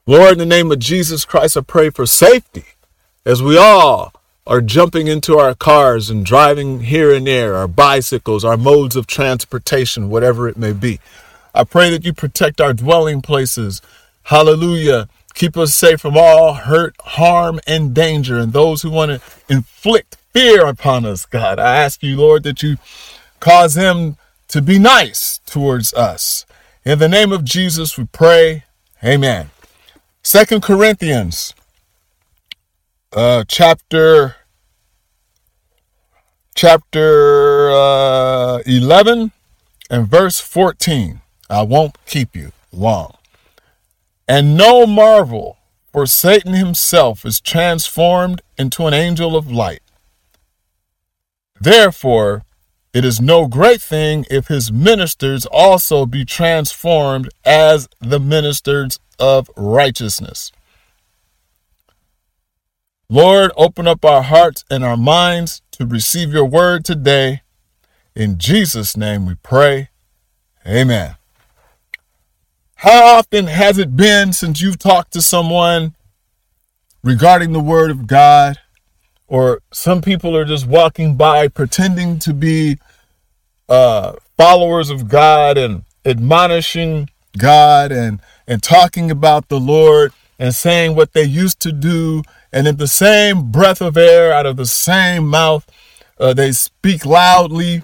Lord, 0.07 0.33
in 0.33 0.37
the 0.39 0.45
name 0.47 0.71
of 0.71 0.79
Jesus 0.79 1.23
Christ, 1.23 1.55
I 1.55 1.61
pray 1.61 1.91
for 1.91 2.07
safety 2.07 2.65
as 3.27 3.43
we 3.43 3.59
all 3.59 4.11
are 4.47 4.59
jumping 4.59 5.05
into 5.05 5.37
our 5.37 5.53
cars 5.53 6.09
and 6.09 6.25
driving 6.25 6.79
here 6.79 7.13
and 7.13 7.27
there, 7.27 7.53
our 7.53 7.67
bicycles, 7.67 8.43
our 8.43 8.57
modes 8.57 8.95
of 8.95 9.05
transportation, 9.05 10.09
whatever 10.09 10.49
it 10.49 10.57
may 10.57 10.73
be. 10.73 10.99
I 11.53 11.63
pray 11.63 11.89
that 11.89 12.05
you 12.05 12.13
protect 12.13 12.61
our 12.61 12.73
dwelling 12.73 13.21
places. 13.21 13.81
Hallelujah. 14.23 15.07
Keep 15.33 15.57
us 15.57 15.73
safe 15.73 16.01
from 16.01 16.17
all 16.17 16.53
hurt, 16.53 16.95
harm, 16.99 17.59
and 17.65 17.93
danger, 17.93 18.37
and 18.37 18.53
those 18.53 18.81
who 18.81 18.91
want 18.91 19.11
to 19.11 19.21
inflict 19.47 20.17
fear 20.33 20.65
upon 20.65 21.05
us, 21.05 21.25
God. 21.25 21.59
I 21.59 21.77
ask 21.77 22.03
you, 22.03 22.17
Lord, 22.17 22.43
that 22.43 22.61
you 22.61 22.77
cause 23.39 23.73
them 23.73 24.17
to 24.49 24.61
be 24.61 24.79
nice 24.79 25.39
towards 25.45 25.93
us. 25.93 26.45
In 26.85 26.99
the 26.99 27.09
name 27.09 27.31
of 27.31 27.43
Jesus, 27.43 27.97
we 27.97 28.05
pray. 28.05 28.65
Amen. 29.03 29.49
Second 30.23 30.61
Corinthians, 30.61 31.53
uh, 33.13 33.43
chapter 33.47 34.35
chapter 36.55 37.71
uh, 37.71 38.57
11 38.65 39.31
and 39.89 40.07
verse 40.07 40.39
14. 40.41 41.21
I 41.49 41.63
won't 41.63 41.97
keep 42.05 42.35
you 42.35 42.51
long. 42.71 43.13
And 44.27 44.55
no 44.55 44.85
marvel, 44.85 45.57
for 45.91 46.05
Satan 46.05 46.53
himself 46.53 47.25
is 47.25 47.41
transformed 47.41 48.41
into 48.57 48.85
an 48.85 48.93
angel 48.93 49.35
of 49.35 49.51
light. 49.51 49.81
Therefore, 51.59 52.43
it 52.93 53.03
is 53.05 53.19
no 53.19 53.47
great 53.47 53.81
thing 53.81 54.25
if 54.29 54.47
his 54.47 54.71
ministers 54.71 55.45
also 55.45 56.05
be 56.05 56.25
transformed 56.25 57.29
as 57.43 57.87
the 57.99 58.19
ministers 58.19 58.99
of 59.19 59.49
righteousness. 59.55 60.51
Lord, 63.09 63.51
open 63.57 63.87
up 63.87 64.05
our 64.05 64.21
hearts 64.21 64.63
and 64.69 64.83
our 64.83 64.97
minds 64.97 65.61
to 65.71 65.85
receive 65.85 66.31
your 66.31 66.45
word 66.45 66.85
today. 66.85 67.41
In 68.15 68.37
Jesus' 68.37 68.95
name 68.95 69.25
we 69.25 69.35
pray. 69.35 69.89
Amen. 70.67 71.18
How 72.81 73.17
often 73.17 73.47
has 73.47 73.77
it 73.77 73.97
been 73.97 74.31
since 74.31 74.61
you've 74.61 74.79
talked 74.79 75.11
to 75.11 75.21
someone 75.21 75.95
regarding 77.03 77.51
the 77.51 77.59
Word 77.59 77.91
of 77.91 78.07
God? 78.07 78.57
Or 79.27 79.61
some 79.73 80.01
people 80.01 80.33
are 80.33 80.45
just 80.45 80.65
walking 80.65 81.17
by 81.17 81.49
pretending 81.49 82.19
to 82.19 82.33
be 82.33 82.77
uh, 83.67 84.13
followers 84.37 84.89
of 84.89 85.09
God 85.09 85.57
and 85.57 85.83
admonishing 86.05 87.09
God 87.37 87.91
and, 87.91 88.21
and 88.47 88.63
talking 88.63 89.11
about 89.11 89.49
the 89.49 89.59
Lord 89.59 90.13
and 90.39 90.55
saying 90.55 90.95
what 90.95 91.11
they 91.11 91.25
used 91.25 91.59
to 91.59 91.73
do. 91.73 92.23
And 92.53 92.65
in 92.65 92.77
the 92.77 92.87
same 92.87 93.51
breath 93.51 93.81
of 93.81 93.97
air 93.97 94.31
out 94.31 94.45
of 94.45 94.55
the 94.55 94.65
same 94.65 95.27
mouth, 95.27 95.69
uh, 96.17 96.33
they 96.33 96.53
speak 96.53 97.05
loudly 97.05 97.83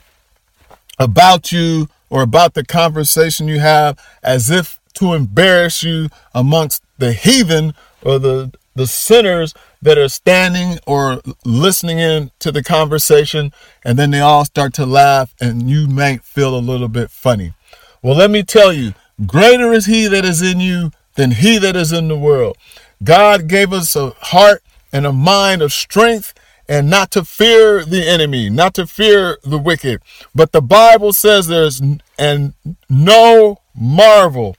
about 0.98 1.52
you 1.52 1.90
or 2.10 2.22
about 2.22 2.54
the 2.54 2.64
conversation 2.64 3.50
you 3.50 3.60
have 3.60 4.00
as 4.24 4.50
if 4.50 4.80
to 4.96 5.14
embarrass 5.14 5.84
you 5.84 6.10
amongst 6.34 6.84
the 6.98 7.14
heathen 7.14 7.74
or 8.02 8.20
the 8.20 8.52
the 8.76 8.88
sinners 8.88 9.54
that 9.82 9.98
are 9.98 10.10
standing 10.10 10.78
or 10.86 11.22
listening 11.46 11.98
in 11.98 12.30
to 12.40 12.52
the 12.52 12.62
conversation 12.62 13.54
and 13.86 13.98
then 13.98 14.12
they 14.12 14.20
all 14.20 14.44
start 14.44 14.74
to 14.74 14.86
laugh 14.86 15.34
and 15.40 15.70
you 15.70 15.88
might 15.88 16.24
feel 16.24 16.56
a 16.56 16.60
little 16.60 16.90
bit 16.90 17.10
funny. 17.10 17.54
Well, 18.02 18.16
let 18.16 18.30
me 18.30 18.44
tell 18.44 18.74
you, 18.74 18.94
greater 19.26 19.72
is 19.72 19.86
he 19.86 20.08
that 20.08 20.26
is 20.26 20.42
in 20.42 20.60
you 20.60 20.92
than 21.16 21.32
he 21.32 21.58
that 21.58 21.76
is 21.76 21.94
in 21.94 22.10
the 22.10 22.18
world. 22.18 22.58
God 23.04 23.48
gave 23.48 23.72
us 23.72 23.96
a 23.96 24.10
heart 24.10 24.62
and 24.92 25.06
a 25.06 25.14
mind 25.14 25.62
of 25.62 25.72
strength 25.72 26.34
and 26.68 26.90
not 26.90 27.12
to 27.12 27.24
fear 27.24 27.86
the 27.86 28.08
enemy, 28.08 28.50
not 28.50 28.74
to 28.74 28.88
fear 28.88 29.38
the 29.44 29.58
wicked. 29.58 30.02
But 30.34 30.52
the 30.52 30.62
Bible 30.62 31.14
says 31.14 31.48
there's 31.48 31.82
and 32.18 32.54
no 32.90 33.62
marvel 33.76 34.56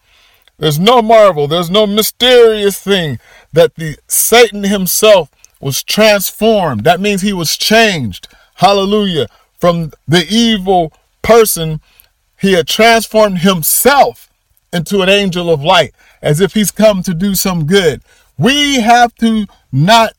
there's 0.58 0.78
no 0.78 1.02
marvel, 1.02 1.46
there's 1.46 1.70
no 1.70 1.86
mysterious 1.86 2.80
thing 2.80 3.18
that 3.52 3.74
the 3.74 3.96
Satan 4.08 4.64
himself 4.64 5.30
was 5.60 5.82
transformed. 5.82 6.84
That 6.84 7.00
means 7.00 7.22
he 7.22 7.32
was 7.32 7.56
changed. 7.56 8.28
Hallelujah. 8.56 9.26
From 9.58 9.92
the 10.06 10.26
evil 10.28 10.92
person, 11.22 11.80
he 12.40 12.52
had 12.52 12.66
transformed 12.66 13.38
himself 13.38 14.30
into 14.72 15.00
an 15.00 15.08
angel 15.08 15.50
of 15.50 15.62
light 15.62 15.94
as 16.22 16.40
if 16.40 16.54
he's 16.54 16.70
come 16.70 17.02
to 17.02 17.14
do 17.14 17.34
some 17.34 17.66
good. 17.66 18.02
We 18.38 18.80
have 18.80 19.14
to 19.16 19.46
not 19.72 20.12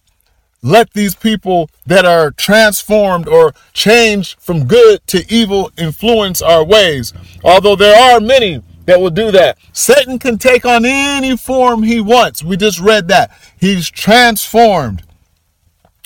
let 0.63 0.91
these 0.93 1.15
people 1.15 1.69
that 1.86 2.06
are 2.06 2.32
transformed 2.32 3.28
or 3.28 3.54
changed 3.73 4.39
from 4.39 4.65
good 4.65 5.06
to 5.08 5.23
evil 5.32 5.71
influence 5.78 6.41
our 6.41 6.63
ways. 6.63 7.13
Although 7.43 7.76
there 7.76 7.95
are 7.95 8.19
many 8.19 8.63
that 8.88 9.00
will 9.00 9.12
do 9.12 9.32
that. 9.32 9.58
Satan 9.73 10.17
can 10.17 10.38
take 10.38 10.65
on 10.65 10.86
any 10.86 11.38
form 11.38 11.84
he 11.84 12.00
wants. 12.00 12.43
We 12.43 12.58
just 12.58 12.80
read 12.80 13.10
that. 13.10 13.38
He's 13.60 13.89
transformed 13.89 15.04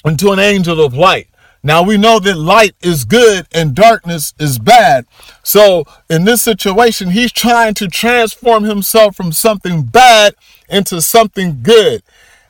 into 0.04 0.32
an 0.32 0.40
angel 0.40 0.84
of 0.84 0.94
light. 0.94 1.28
Now 1.64 1.84
we 1.84 1.96
know 1.96 2.20
that 2.20 2.38
light 2.38 2.76
is 2.82 3.06
good 3.06 3.48
and 3.54 3.76
darkness 3.76 4.34
is 4.40 4.58
bad. 4.58 5.06
So 5.44 5.86
in 6.10 6.26
this 6.26 6.42
situation, 6.42 7.12
he's 7.12 7.32
trying 7.32 7.76
to 7.76 7.88
transform 7.88 8.64
himself 8.64 9.16
from 9.16 9.32
something 9.32 9.84
bad 9.84 10.34
into 10.68 11.02
something 11.04 11.62
good. 11.62 12.02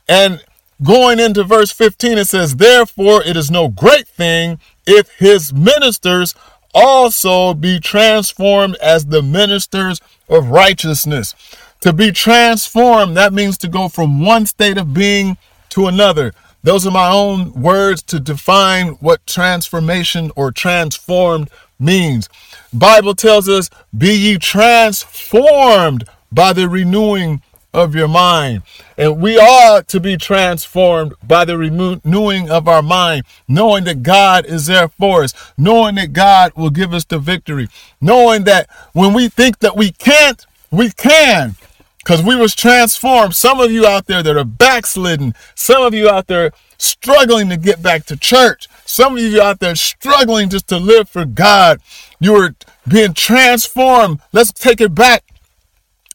And 0.08 0.42
going 0.82 1.20
into 1.20 1.44
verse 1.44 1.70
15, 1.70 2.16
it 2.16 2.28
says, 2.28 2.56
Therefore, 2.56 3.22
it 3.22 3.36
is 3.36 3.50
no 3.50 3.68
great 3.68 4.08
thing 4.08 4.58
if 4.86 5.10
his 5.18 5.52
ministers 5.52 6.34
also 6.74 7.54
be 7.54 7.78
transformed 7.78 8.76
as 8.76 9.06
the 9.06 9.22
ministers 9.22 10.00
of 10.32 10.48
righteousness. 10.48 11.34
To 11.80 11.92
be 11.92 12.12
transformed, 12.12 13.16
that 13.16 13.32
means 13.32 13.58
to 13.58 13.68
go 13.68 13.88
from 13.88 14.24
one 14.24 14.46
state 14.46 14.78
of 14.78 14.94
being 14.94 15.36
to 15.70 15.86
another. 15.86 16.32
Those 16.62 16.86
are 16.86 16.92
my 16.92 17.10
own 17.10 17.52
words 17.52 18.02
to 18.04 18.20
define 18.20 18.90
what 19.00 19.26
transformation 19.26 20.30
or 20.36 20.52
transformed 20.52 21.50
means. 21.78 22.28
Bible 22.72 23.14
tells 23.14 23.48
us, 23.48 23.68
"Be 23.96 24.14
ye 24.14 24.38
transformed 24.38 26.04
by 26.30 26.52
the 26.52 26.68
renewing 26.68 27.42
of 27.74 27.94
your 27.94 28.08
mind. 28.08 28.62
And 28.98 29.20
we 29.20 29.38
are 29.38 29.82
to 29.82 30.00
be 30.00 30.16
transformed 30.16 31.14
by 31.26 31.44
the 31.44 31.56
renewing 31.56 32.50
of 32.50 32.68
our 32.68 32.82
mind, 32.82 33.24
knowing 33.48 33.84
that 33.84 34.02
God 34.02 34.44
is 34.46 34.66
there 34.66 34.88
for 34.88 35.24
us, 35.24 35.34
knowing 35.56 35.94
that 35.96 36.12
God 36.12 36.52
will 36.54 36.70
give 36.70 36.92
us 36.92 37.04
the 37.04 37.18
victory, 37.18 37.68
knowing 38.00 38.44
that 38.44 38.68
when 38.92 39.14
we 39.14 39.28
think 39.28 39.60
that 39.60 39.76
we 39.76 39.92
can't, 39.92 40.44
we 40.70 40.90
can. 40.90 41.56
Because 41.98 42.22
we 42.22 42.34
was 42.34 42.56
transformed. 42.56 43.36
Some 43.36 43.60
of 43.60 43.70
you 43.70 43.86
out 43.86 44.06
there 44.06 44.24
that 44.24 44.36
are 44.36 44.44
backslidden, 44.44 45.34
some 45.54 45.84
of 45.84 45.94
you 45.94 46.08
out 46.08 46.26
there 46.26 46.50
struggling 46.76 47.48
to 47.48 47.56
get 47.56 47.80
back 47.80 48.06
to 48.06 48.16
church, 48.16 48.66
some 48.84 49.16
of 49.16 49.22
you 49.22 49.40
out 49.40 49.60
there 49.60 49.76
struggling 49.76 50.48
just 50.48 50.66
to 50.68 50.78
live 50.78 51.08
for 51.08 51.24
God. 51.24 51.80
You 52.18 52.34
are 52.34 52.56
being 52.88 53.14
transformed. 53.14 54.18
Let's 54.32 54.52
take 54.52 54.80
it 54.80 54.96
back 54.96 55.22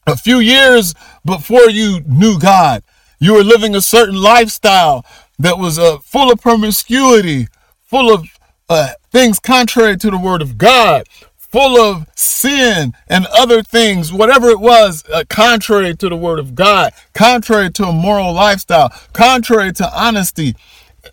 a 0.06 0.16
few 0.16 0.40
years 0.40 0.94
before 1.28 1.68
you 1.68 2.00
knew 2.06 2.38
God, 2.38 2.82
you 3.18 3.34
were 3.34 3.44
living 3.44 3.74
a 3.74 3.82
certain 3.82 4.14
lifestyle 4.14 5.04
that 5.38 5.58
was 5.58 5.78
uh, 5.78 5.98
full 5.98 6.32
of 6.32 6.40
promiscuity, 6.40 7.48
full 7.82 8.14
of 8.14 8.26
uh, 8.70 8.92
things 9.12 9.38
contrary 9.38 9.98
to 9.98 10.10
the 10.10 10.16
word 10.16 10.40
of 10.40 10.56
God, 10.56 11.06
full 11.36 11.78
of 11.78 12.06
sin 12.14 12.94
and 13.08 13.26
other 13.26 13.62
things, 13.62 14.10
whatever 14.10 14.48
it 14.48 14.58
was, 14.58 15.04
uh, 15.12 15.24
contrary 15.28 15.94
to 15.96 16.08
the 16.08 16.16
word 16.16 16.38
of 16.38 16.54
God, 16.54 16.94
contrary 17.12 17.70
to 17.72 17.84
a 17.84 17.92
moral 17.92 18.32
lifestyle, 18.32 18.88
contrary 19.12 19.70
to 19.74 19.98
honesty, 19.98 20.56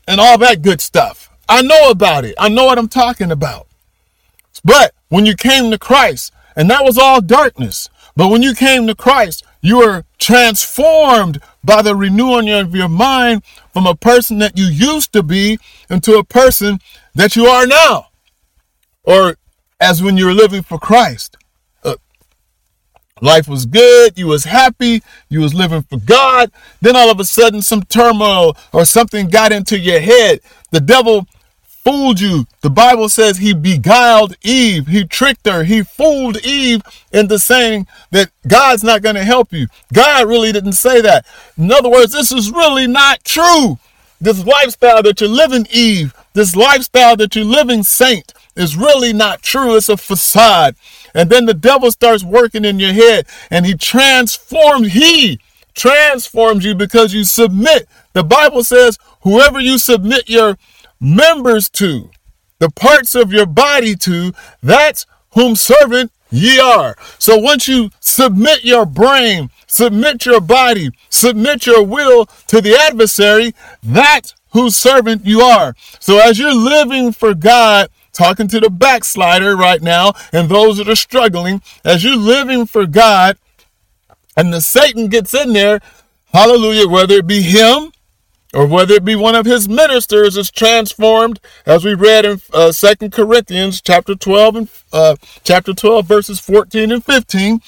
and 0.07 0.21
all 0.21 0.37
that 0.37 0.61
good 0.61 0.79
stuff. 0.79 1.29
I 1.49 1.61
know 1.61 1.89
about 1.89 2.23
it. 2.23 2.35
I 2.39 2.47
know 2.47 2.63
what 2.65 2.77
I'm 2.77 2.87
talking 2.87 3.31
about. 3.31 3.67
But 4.63 4.93
when 5.09 5.25
you 5.25 5.35
came 5.35 5.71
to 5.71 5.77
Christ, 5.77 6.31
and 6.55 6.69
that 6.69 6.85
was 6.85 6.97
all 6.97 7.19
darkness, 7.19 7.89
but 8.15 8.29
when 8.29 8.41
you 8.41 8.55
came 8.55 8.87
to 8.87 8.95
Christ, 8.95 9.43
you 9.65 9.77
were 9.77 10.05
transformed 10.19 11.41
by 11.63 11.81
the 11.81 11.95
renewing 11.95 12.49
of 12.51 12.75
your 12.75 12.87
mind 12.87 13.43
from 13.73 13.87
a 13.87 13.95
person 13.95 14.37
that 14.37 14.55
you 14.55 14.65
used 14.65 15.11
to 15.13 15.23
be 15.23 15.57
into 15.89 16.17
a 16.17 16.23
person 16.23 16.79
that 17.15 17.35
you 17.35 17.47
are 17.47 17.65
now. 17.65 18.09
Or 19.03 19.37
as 19.79 20.03
when 20.03 20.17
you 20.17 20.25
were 20.25 20.33
living 20.33 20.61
for 20.61 20.77
Christ. 20.77 21.35
Uh, 21.83 21.95
life 23.21 23.47
was 23.47 23.65
good, 23.65 24.17
you 24.17 24.27
was 24.27 24.43
happy, 24.43 25.01
you 25.29 25.39
was 25.39 25.55
living 25.55 25.81
for 25.81 25.97
God. 25.97 26.51
Then 26.79 26.95
all 26.95 27.09
of 27.09 27.19
a 27.19 27.25
sudden 27.25 27.63
some 27.63 27.81
turmoil 27.83 28.55
or 28.71 28.85
something 28.85 29.29
got 29.29 29.51
into 29.51 29.79
your 29.79 29.99
head. 29.99 30.41
The 30.69 30.79
devil 30.79 31.27
fooled 31.85 32.19
you. 32.19 32.47
The 32.61 32.71
Bible 32.71 33.09
says 33.09 33.37
he 33.37 33.53
beguiled 33.53 34.35
Eve. 34.41 34.87
He 34.87 35.05
tricked 35.05 35.47
her. 35.47 35.63
He 35.63 35.83
fooled 35.83 36.43
Eve 36.43 36.81
into 37.13 37.37
saying 37.37 37.85
that 38.09 38.31
God's 38.47 38.83
not 38.83 39.03
going 39.03 39.15
to 39.15 39.23
help 39.23 39.53
you. 39.53 39.67
God 39.93 40.27
really 40.27 40.51
didn't 40.51 40.73
say 40.73 40.99
that. 41.01 41.27
In 41.57 41.71
other 41.71 41.89
words, 41.89 42.11
this 42.11 42.31
is 42.31 42.51
really 42.51 42.87
not 42.87 43.23
true. 43.23 43.77
This 44.19 44.43
lifestyle 44.43 45.03
that 45.03 45.21
you're 45.21 45.29
living, 45.29 45.67
Eve, 45.71 46.15
this 46.33 46.55
lifestyle 46.55 47.15
that 47.17 47.35
you're 47.35 47.45
living, 47.45 47.83
Saint, 47.83 48.33
is 48.55 48.75
really 48.75 49.13
not 49.13 49.43
true. 49.43 49.75
It's 49.75 49.87
a 49.87 49.95
facade. 49.95 50.75
And 51.13 51.29
then 51.29 51.45
the 51.45 51.53
devil 51.53 51.91
starts 51.91 52.23
working 52.23 52.65
in 52.65 52.79
your 52.79 52.93
head 52.93 53.27
and 53.51 53.65
he 53.65 53.75
transforms, 53.75 54.93
he 54.93 55.39
transforms 55.75 56.65
you 56.65 56.73
because 56.73 57.13
you 57.13 57.25
submit. 57.25 57.87
The 58.13 58.23
Bible 58.23 58.63
says, 58.63 58.97
whoever 59.21 59.59
you 59.59 59.77
submit 59.77 60.29
your 60.29 60.57
members 61.05 61.69
to, 61.69 62.09
the 62.59 62.69
parts 62.69 63.15
of 63.15 63.31
your 63.31 63.45
body 63.45 63.95
to, 63.95 64.33
that's 64.63 65.05
whom 65.33 65.55
servant 65.55 66.11
ye 66.31 66.59
are. 66.59 66.95
So 67.19 67.37
once 67.37 67.67
you 67.67 67.91
submit 67.99 68.63
your 68.63 68.85
brain, 68.85 69.49
submit 69.67 70.25
your 70.25 70.41
body, 70.41 70.89
submit 71.09 71.65
your 71.65 71.83
will 71.83 72.25
to 72.47 72.61
the 72.61 72.75
adversary, 72.75 73.53
that's 73.83 74.33
whose 74.51 74.75
servant 74.75 75.25
you 75.25 75.41
are. 75.41 75.75
So 75.99 76.19
as 76.19 76.39
you're 76.39 76.55
living 76.55 77.11
for 77.11 77.33
God, 77.33 77.89
talking 78.11 78.47
to 78.47 78.59
the 78.61 78.69
backslider 78.69 79.55
right 79.55 79.81
now 79.81 80.13
and 80.31 80.49
those 80.49 80.77
that 80.77 80.89
are 80.89 80.95
struggling, 80.95 81.61
as 81.83 82.03
you're 82.03 82.15
living 82.15 82.65
for 82.65 82.87
God, 82.87 83.37
and 84.37 84.53
the 84.53 84.61
Satan 84.61 85.07
gets 85.07 85.33
in 85.33 85.53
there, 85.53 85.81
hallelujah, 86.33 86.87
whether 86.87 87.15
it 87.15 87.27
be 87.27 87.41
him 87.41 87.91
or 88.55 88.65
whether 88.65 88.93
it 88.95 89.03
be 89.05 89.15
one 89.15 89.35
of 89.35 89.45
his 89.45 89.67
ministers 89.67 90.37
is 90.37 90.49
transformed, 90.49 91.39
as 91.65 91.83
we 91.83 91.93
read 91.93 92.25
in 92.25 92.41
uh, 92.53 92.71
2 92.71 93.09
Corinthians 93.09 93.81
chapter 93.81 94.15
12 94.15 94.55
and 94.55 94.69
uh, 94.93 95.15
chapter 95.43 95.73
12 95.73 96.05
verses 96.05 96.39
14 96.39 96.91
and 96.91 97.03
15. 97.03 97.61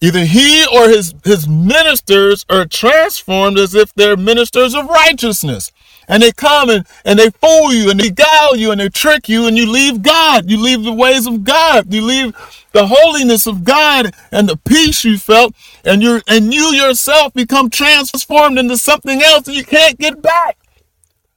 Either 0.00 0.24
he 0.24 0.66
or 0.66 0.88
his, 0.88 1.14
his 1.24 1.46
ministers 1.46 2.44
are 2.48 2.64
transformed 2.64 3.58
as 3.58 3.74
if 3.74 3.92
they're 3.94 4.16
ministers 4.16 4.74
of 4.74 4.86
righteousness. 4.86 5.70
And 6.08 6.22
they 6.22 6.32
come 6.32 6.70
and, 6.70 6.86
and 7.04 7.18
they 7.18 7.30
fool 7.30 7.72
you 7.72 7.90
and 7.90 8.00
they 8.00 8.10
guile 8.10 8.56
you 8.56 8.70
and 8.72 8.80
they 8.80 8.88
trick 8.88 9.28
you 9.28 9.46
and 9.46 9.56
you 9.56 9.70
leave 9.70 10.02
God. 10.02 10.50
You 10.50 10.60
leave 10.62 10.84
the 10.84 10.92
ways 10.92 11.26
of 11.26 11.44
God. 11.44 11.92
You 11.92 12.02
leave 12.02 12.34
the 12.72 12.86
holiness 12.86 13.46
of 13.46 13.64
God 13.64 14.14
and 14.32 14.48
the 14.48 14.56
peace 14.56 15.04
you 15.04 15.18
felt 15.18 15.54
and 15.84 16.02
you 16.02 16.20
and 16.28 16.52
you 16.52 16.74
yourself 16.74 17.32
become 17.34 17.70
transformed 17.70 18.58
into 18.58 18.76
something 18.76 19.22
else 19.22 19.46
and 19.48 19.56
you 19.56 19.64
can't 19.64 19.98
get 19.98 20.22
back 20.22 20.58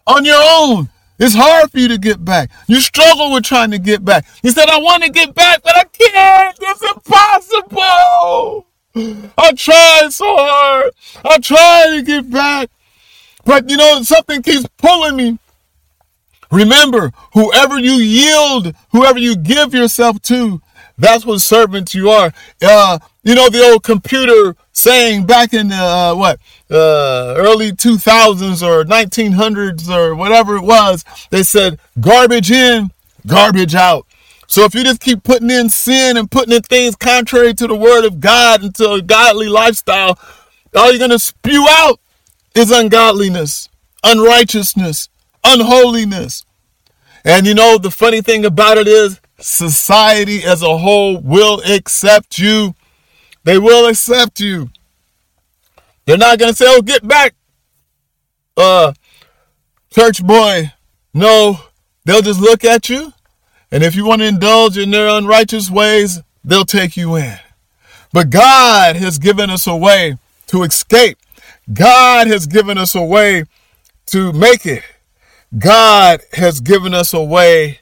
on 0.08 0.26
your 0.26 0.42
own. 0.42 0.90
It's 1.20 1.36
hard 1.36 1.72
for 1.72 1.80
you 1.80 1.88
to 1.90 1.98
get 1.98 2.26
back. 2.26 2.52
You 2.68 2.82
struggle 2.82 3.32
with 3.34 3.46
trying 3.46 3.72
to 3.72 3.80
get 3.80 4.04
back. 4.06 4.26
You 4.44 4.52
said, 4.52 4.70
I 4.70 4.80
want 4.80 5.04
to 5.04 5.10
get 5.12 5.34
back, 5.34 5.64
but 5.64 5.76
I 5.78 5.86
can't. 5.86 6.58
It's 6.62 6.84
impossible. 6.84 8.68
I 9.38 9.54
tried 9.54 10.10
so 10.12 10.26
hard. 10.38 10.92
I 11.26 11.40
tried 11.40 11.98
to 11.98 12.04
get 12.04 12.30
back. 12.32 12.70
But 13.46 13.70
you 13.70 13.78
know, 13.78 14.02
something 14.02 14.42
keeps 14.42 14.66
pulling 14.78 15.16
me. 15.16 15.40
Remember, 16.52 17.12
whoever 17.34 17.80
you 17.80 17.94
yield, 17.94 18.74
whoever 18.92 19.20
you 19.20 19.36
give 19.36 19.74
yourself 19.74 20.22
to, 20.24 20.62
that's 20.98 21.26
what 21.26 21.42
servants 21.42 21.94
you 21.94 22.10
are. 22.10 22.34
Uh, 22.62 23.00
you 23.24 23.36
know, 23.36 23.50
the 23.50 23.64
old 23.64 23.84
computer 23.84 24.56
saying 24.72 25.26
back 25.26 25.54
in 25.54 25.70
the, 25.70 25.76
uh, 25.76 26.16
what, 26.16 26.40
uh, 26.70 27.34
early 27.38 27.72
2000s 27.72 28.62
or 28.62 28.84
1900s 28.86 29.90
or 29.90 30.16
whatever 30.16 30.56
it 30.56 30.62
was, 30.62 31.04
they 31.32 31.44
said 31.44 31.80
garbage 32.00 32.52
in, 32.52 32.92
garbage 33.26 33.76
out. 33.76 34.06
So 34.48 34.64
if 34.64 34.76
you 34.76 34.84
just 34.84 35.02
keep 35.02 35.24
putting 35.24 35.50
in 35.50 35.70
sin 35.70 36.18
and 36.18 36.30
putting 36.30 36.54
in 36.54 36.62
things 36.62 36.96
contrary 36.96 37.54
to 37.56 37.68
the 37.68 37.76
word 37.76 38.06
of 38.06 38.20
God 38.20 38.64
into 38.64 38.92
a 38.92 39.02
godly 39.02 39.50
lifestyle, 39.50 40.20
all 40.76 40.92
you're 40.92 41.00
going 41.00 41.10
to 41.10 41.20
spew 41.20 41.66
out 41.70 42.00
is 42.56 42.72
ungodliness, 42.72 43.70
unrighteousness, 44.04 45.10
unholiness. 45.44 46.46
And 47.24 47.46
you 47.46 47.54
know, 47.54 47.78
the 47.78 47.92
funny 47.92 48.22
thing 48.22 48.46
about 48.46 48.78
it 48.78 48.88
is, 48.88 49.20
society 49.40 50.44
as 50.44 50.62
a 50.62 50.78
whole 50.78 51.18
will 51.18 51.62
accept 51.70 52.40
you. 52.40 52.74
They 53.44 53.60
will 53.60 53.88
accept 53.88 54.40
you. 54.40 54.70
They're 56.06 56.18
not 56.18 56.40
going 56.40 56.52
to 56.52 56.56
say, 56.56 56.66
oh, 56.68 56.82
get 56.82 57.06
back, 57.08 57.36
uh, 58.56 58.94
church 59.92 60.24
boy. 60.24 60.72
No, 61.14 61.60
they'll 62.06 62.22
just 62.22 62.40
look 62.40 62.64
at 62.64 62.90
you. 62.90 63.12
And 63.72 63.84
if 63.84 63.96
you 63.96 64.06
want 64.06 64.22
to 64.22 64.28
indulge 64.28 64.78
in 64.78 64.92
their 64.92 65.10
unrighteous 65.10 65.70
ways, 65.70 66.22
they'll 66.44 66.66
take 66.66 66.96
you 66.96 67.16
in. 67.16 67.38
But 68.14 68.30
God 68.30 68.96
has 68.96 69.18
given 69.18 69.50
us 69.50 69.68
a 69.68 69.76
way 69.76 70.18
to 70.48 70.64
escape 70.64 71.18
God 71.74 72.28
has 72.28 72.48
given 72.48 72.78
us 72.78 72.96
a 72.96 73.04
way 73.04 73.46
to 74.08 74.32
make 74.34 74.66
it. 74.66 74.84
God 75.58 76.22
has 76.34 76.60
given 76.60 76.94
us 76.94 77.14
a 77.14 77.24
way 77.24 77.80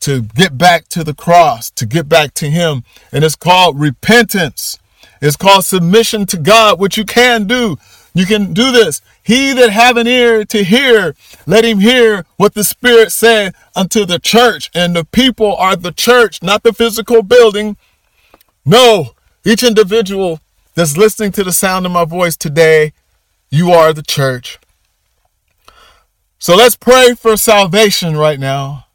to 0.00 0.22
get 0.22 0.56
back 0.56 0.88
to 0.88 1.02
the 1.02 1.14
cross, 1.14 1.70
to 1.72 1.86
get 1.86 2.08
back 2.08 2.34
to 2.34 2.50
Him. 2.50 2.84
And 3.12 3.24
it's 3.24 3.36
called 3.36 3.80
repentance. 3.80 4.78
It's 5.20 5.36
called 5.36 5.64
submission 5.64 6.26
to 6.26 6.36
God, 6.36 6.78
which 6.78 6.96
you 6.96 7.04
can 7.04 7.46
do. 7.46 7.78
You 8.14 8.26
can 8.26 8.52
do 8.52 8.70
this. 8.70 9.02
He 9.22 9.52
that 9.54 9.70
have 9.70 9.96
an 9.96 10.06
ear 10.06 10.44
to 10.46 10.62
hear, 10.62 11.14
let 11.46 11.64
him 11.64 11.80
hear 11.80 12.24
what 12.36 12.54
the 12.54 12.64
Spirit 12.64 13.12
said 13.12 13.54
unto 13.74 14.06
the 14.06 14.18
church. 14.18 14.70
And 14.74 14.94
the 14.94 15.04
people 15.04 15.54
are 15.56 15.76
the 15.76 15.92
church, 15.92 16.42
not 16.42 16.62
the 16.62 16.72
physical 16.72 17.22
building. 17.22 17.76
No, 18.64 19.14
each 19.44 19.62
individual 19.62 20.40
that's 20.74 20.96
listening 20.96 21.32
to 21.32 21.44
the 21.44 21.52
sound 21.52 21.86
of 21.86 21.92
my 21.92 22.04
voice 22.04 22.36
today 22.36 22.92
you 23.50 23.70
are 23.70 23.92
the 23.92 24.02
church. 24.02 24.58
So 26.38 26.54
let's 26.54 26.76
pray 26.76 27.14
for 27.14 27.36
salvation 27.36 28.16
right 28.16 28.38
now. 28.38 28.86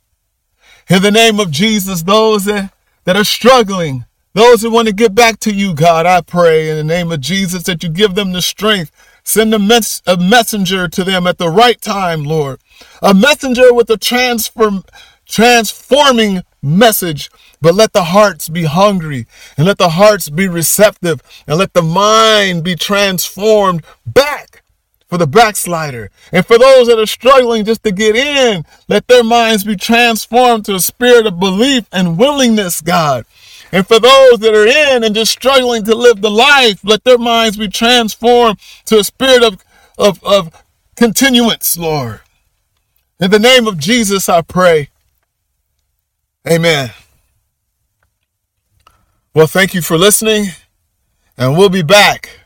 In 0.90 1.02
the 1.02 1.12
name 1.12 1.40
of 1.40 1.52
Jesus, 1.52 2.04
those 2.04 2.46
that, 2.46 2.74
that 3.06 3.16
are 3.16 3.24
struggling, 3.24 4.06
those 4.34 4.62
that 4.62 4.70
want 4.70 4.88
to 4.88 4.94
get 4.94 5.16
back 5.16 5.40
to 5.42 5.54
you, 5.54 5.74
God, 5.74 6.06
I 6.06 6.22
pray 6.22 6.70
in 6.70 6.78
the 6.78 6.84
name 6.84 7.12
of 7.12 7.22
Jesus 7.22 7.64
that 7.64 7.84
you 7.84 7.90
give 7.90 8.16
them 8.16 8.32
the 8.32 8.42
strength. 8.42 8.92
Send 9.24 9.54
a, 9.54 9.60
mess, 9.60 10.02
a 10.08 10.18
messenger 10.18 10.88
to 10.88 11.04
them 11.04 11.28
at 11.28 11.38
the 11.38 11.50
right 11.50 11.80
time, 11.80 12.24
Lord. 12.24 12.60
A 13.02 13.14
messenger 13.14 13.74
with 13.74 13.90
a 13.90 13.98
transform, 13.98 14.84
transforming 15.28 16.44
message. 16.62 17.30
But 17.62 17.76
let 17.76 17.94
the 17.94 18.06
hearts 18.06 18.50
be 18.50 18.64
hungry 18.64 19.28
and 19.56 19.68
let 19.68 19.78
the 19.78 19.90
hearts 19.90 20.30
be 20.30 20.48
receptive 20.48 21.22
and 21.48 21.58
let 21.58 21.74
the 21.74 21.84
mind 21.84 22.64
be 22.64 22.76
transformed 22.76 23.84
back 24.06 24.64
for 25.08 25.18
the 25.18 25.28
backslider. 25.28 26.10
And 26.32 26.46
for 26.46 26.58
those 26.58 26.88
that 26.88 26.98
are 26.98 27.06
struggling 27.06 27.66
just 27.66 27.84
to 27.84 27.92
get 27.92 28.16
in, 28.16 28.66
let 28.88 29.08
their 29.08 29.24
minds 29.24 29.64
be 29.64 29.76
transformed 29.76 30.66
to 30.66 30.76
a 30.76 30.80
spirit 30.80 31.28
of 31.28 31.40
belief 31.40 31.86
and 31.92 32.18
willingness, 32.18 32.82
God. 32.82 33.26
And 33.72 33.86
for 33.86 34.00
those 34.00 34.40
that 34.40 34.54
are 34.54 34.68
in 34.68 35.04
and 35.04 35.14
just 35.14 35.32
struggling 35.32 35.84
to 35.86 35.96
live 35.96 36.22
the 36.22 36.32
life, 36.32 36.80
let 36.84 37.04
their 37.04 37.18
minds 37.18 37.58
be 37.58 37.68
transformed 37.68 38.58
to 38.86 39.00
a 39.00 39.04
spirit 39.04 39.44
of, 39.44 39.64
of, 39.98 40.24
of 40.24 40.64
continuance, 40.96 41.78
Lord. 41.78 42.22
In 43.20 43.32
the 43.32 43.40
name 43.40 43.68
of 43.68 43.78
Jesus, 43.78 44.28
I 44.30 44.42
pray. 44.42 44.90
Amen. 46.50 46.92
Well, 49.34 49.48
thank 49.48 49.74
you 49.74 49.82
for 49.82 49.98
listening, 49.98 50.48
and 51.38 51.58
we'll 51.58 51.70
be 51.70 51.84
back. 51.84 52.42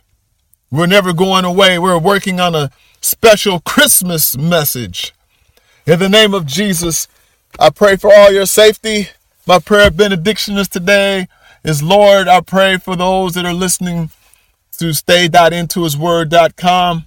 We're 0.69 0.85
never 0.85 1.13
going 1.13 1.43
away. 1.43 1.79
We're 1.79 1.97
working 1.97 2.39
on 2.39 2.53
a 2.53 2.69
special 3.01 3.59
Christmas 3.61 4.37
message. 4.37 5.11
In 5.87 5.97
the 5.97 6.09
name 6.09 6.35
of 6.35 6.45
Jesus, 6.45 7.07
I 7.57 7.71
pray 7.71 7.95
for 7.95 8.13
all 8.13 8.31
your 8.31 8.45
safety. 8.45 9.07
My 9.47 9.57
prayer 9.57 9.87
of 9.87 9.97
benediction 9.97 10.59
is 10.59 10.67
today 10.67 11.27
is 11.63 11.81
Lord, 11.81 12.27
I 12.27 12.41
pray 12.41 12.77
for 12.77 12.95
those 12.95 13.33
that 13.33 13.45
are 13.45 13.53
listening 13.53 14.11
to 14.73 14.93
stay.intohisword.com 14.93 17.05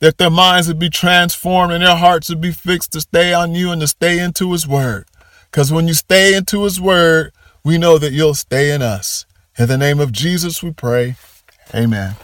that 0.00 0.18
their 0.18 0.28
minds 0.28 0.68
would 0.68 0.78
be 0.78 0.90
transformed 0.90 1.72
and 1.72 1.82
their 1.82 1.96
hearts 1.96 2.28
would 2.28 2.42
be 2.42 2.52
fixed 2.52 2.92
to 2.92 3.00
stay 3.00 3.32
on 3.32 3.54
you 3.54 3.70
and 3.70 3.80
to 3.80 3.88
stay 3.88 4.18
into 4.18 4.52
his 4.52 4.68
word. 4.68 5.06
Because 5.50 5.72
when 5.72 5.88
you 5.88 5.94
stay 5.94 6.34
into 6.34 6.64
his 6.64 6.78
word, 6.78 7.32
we 7.66 7.76
know 7.78 7.98
that 7.98 8.12
you'll 8.12 8.32
stay 8.32 8.70
in 8.70 8.80
us. 8.80 9.26
In 9.58 9.66
the 9.66 9.76
name 9.76 9.98
of 9.98 10.12
Jesus, 10.12 10.62
we 10.62 10.70
pray. 10.70 11.16
Amen. 11.74 12.14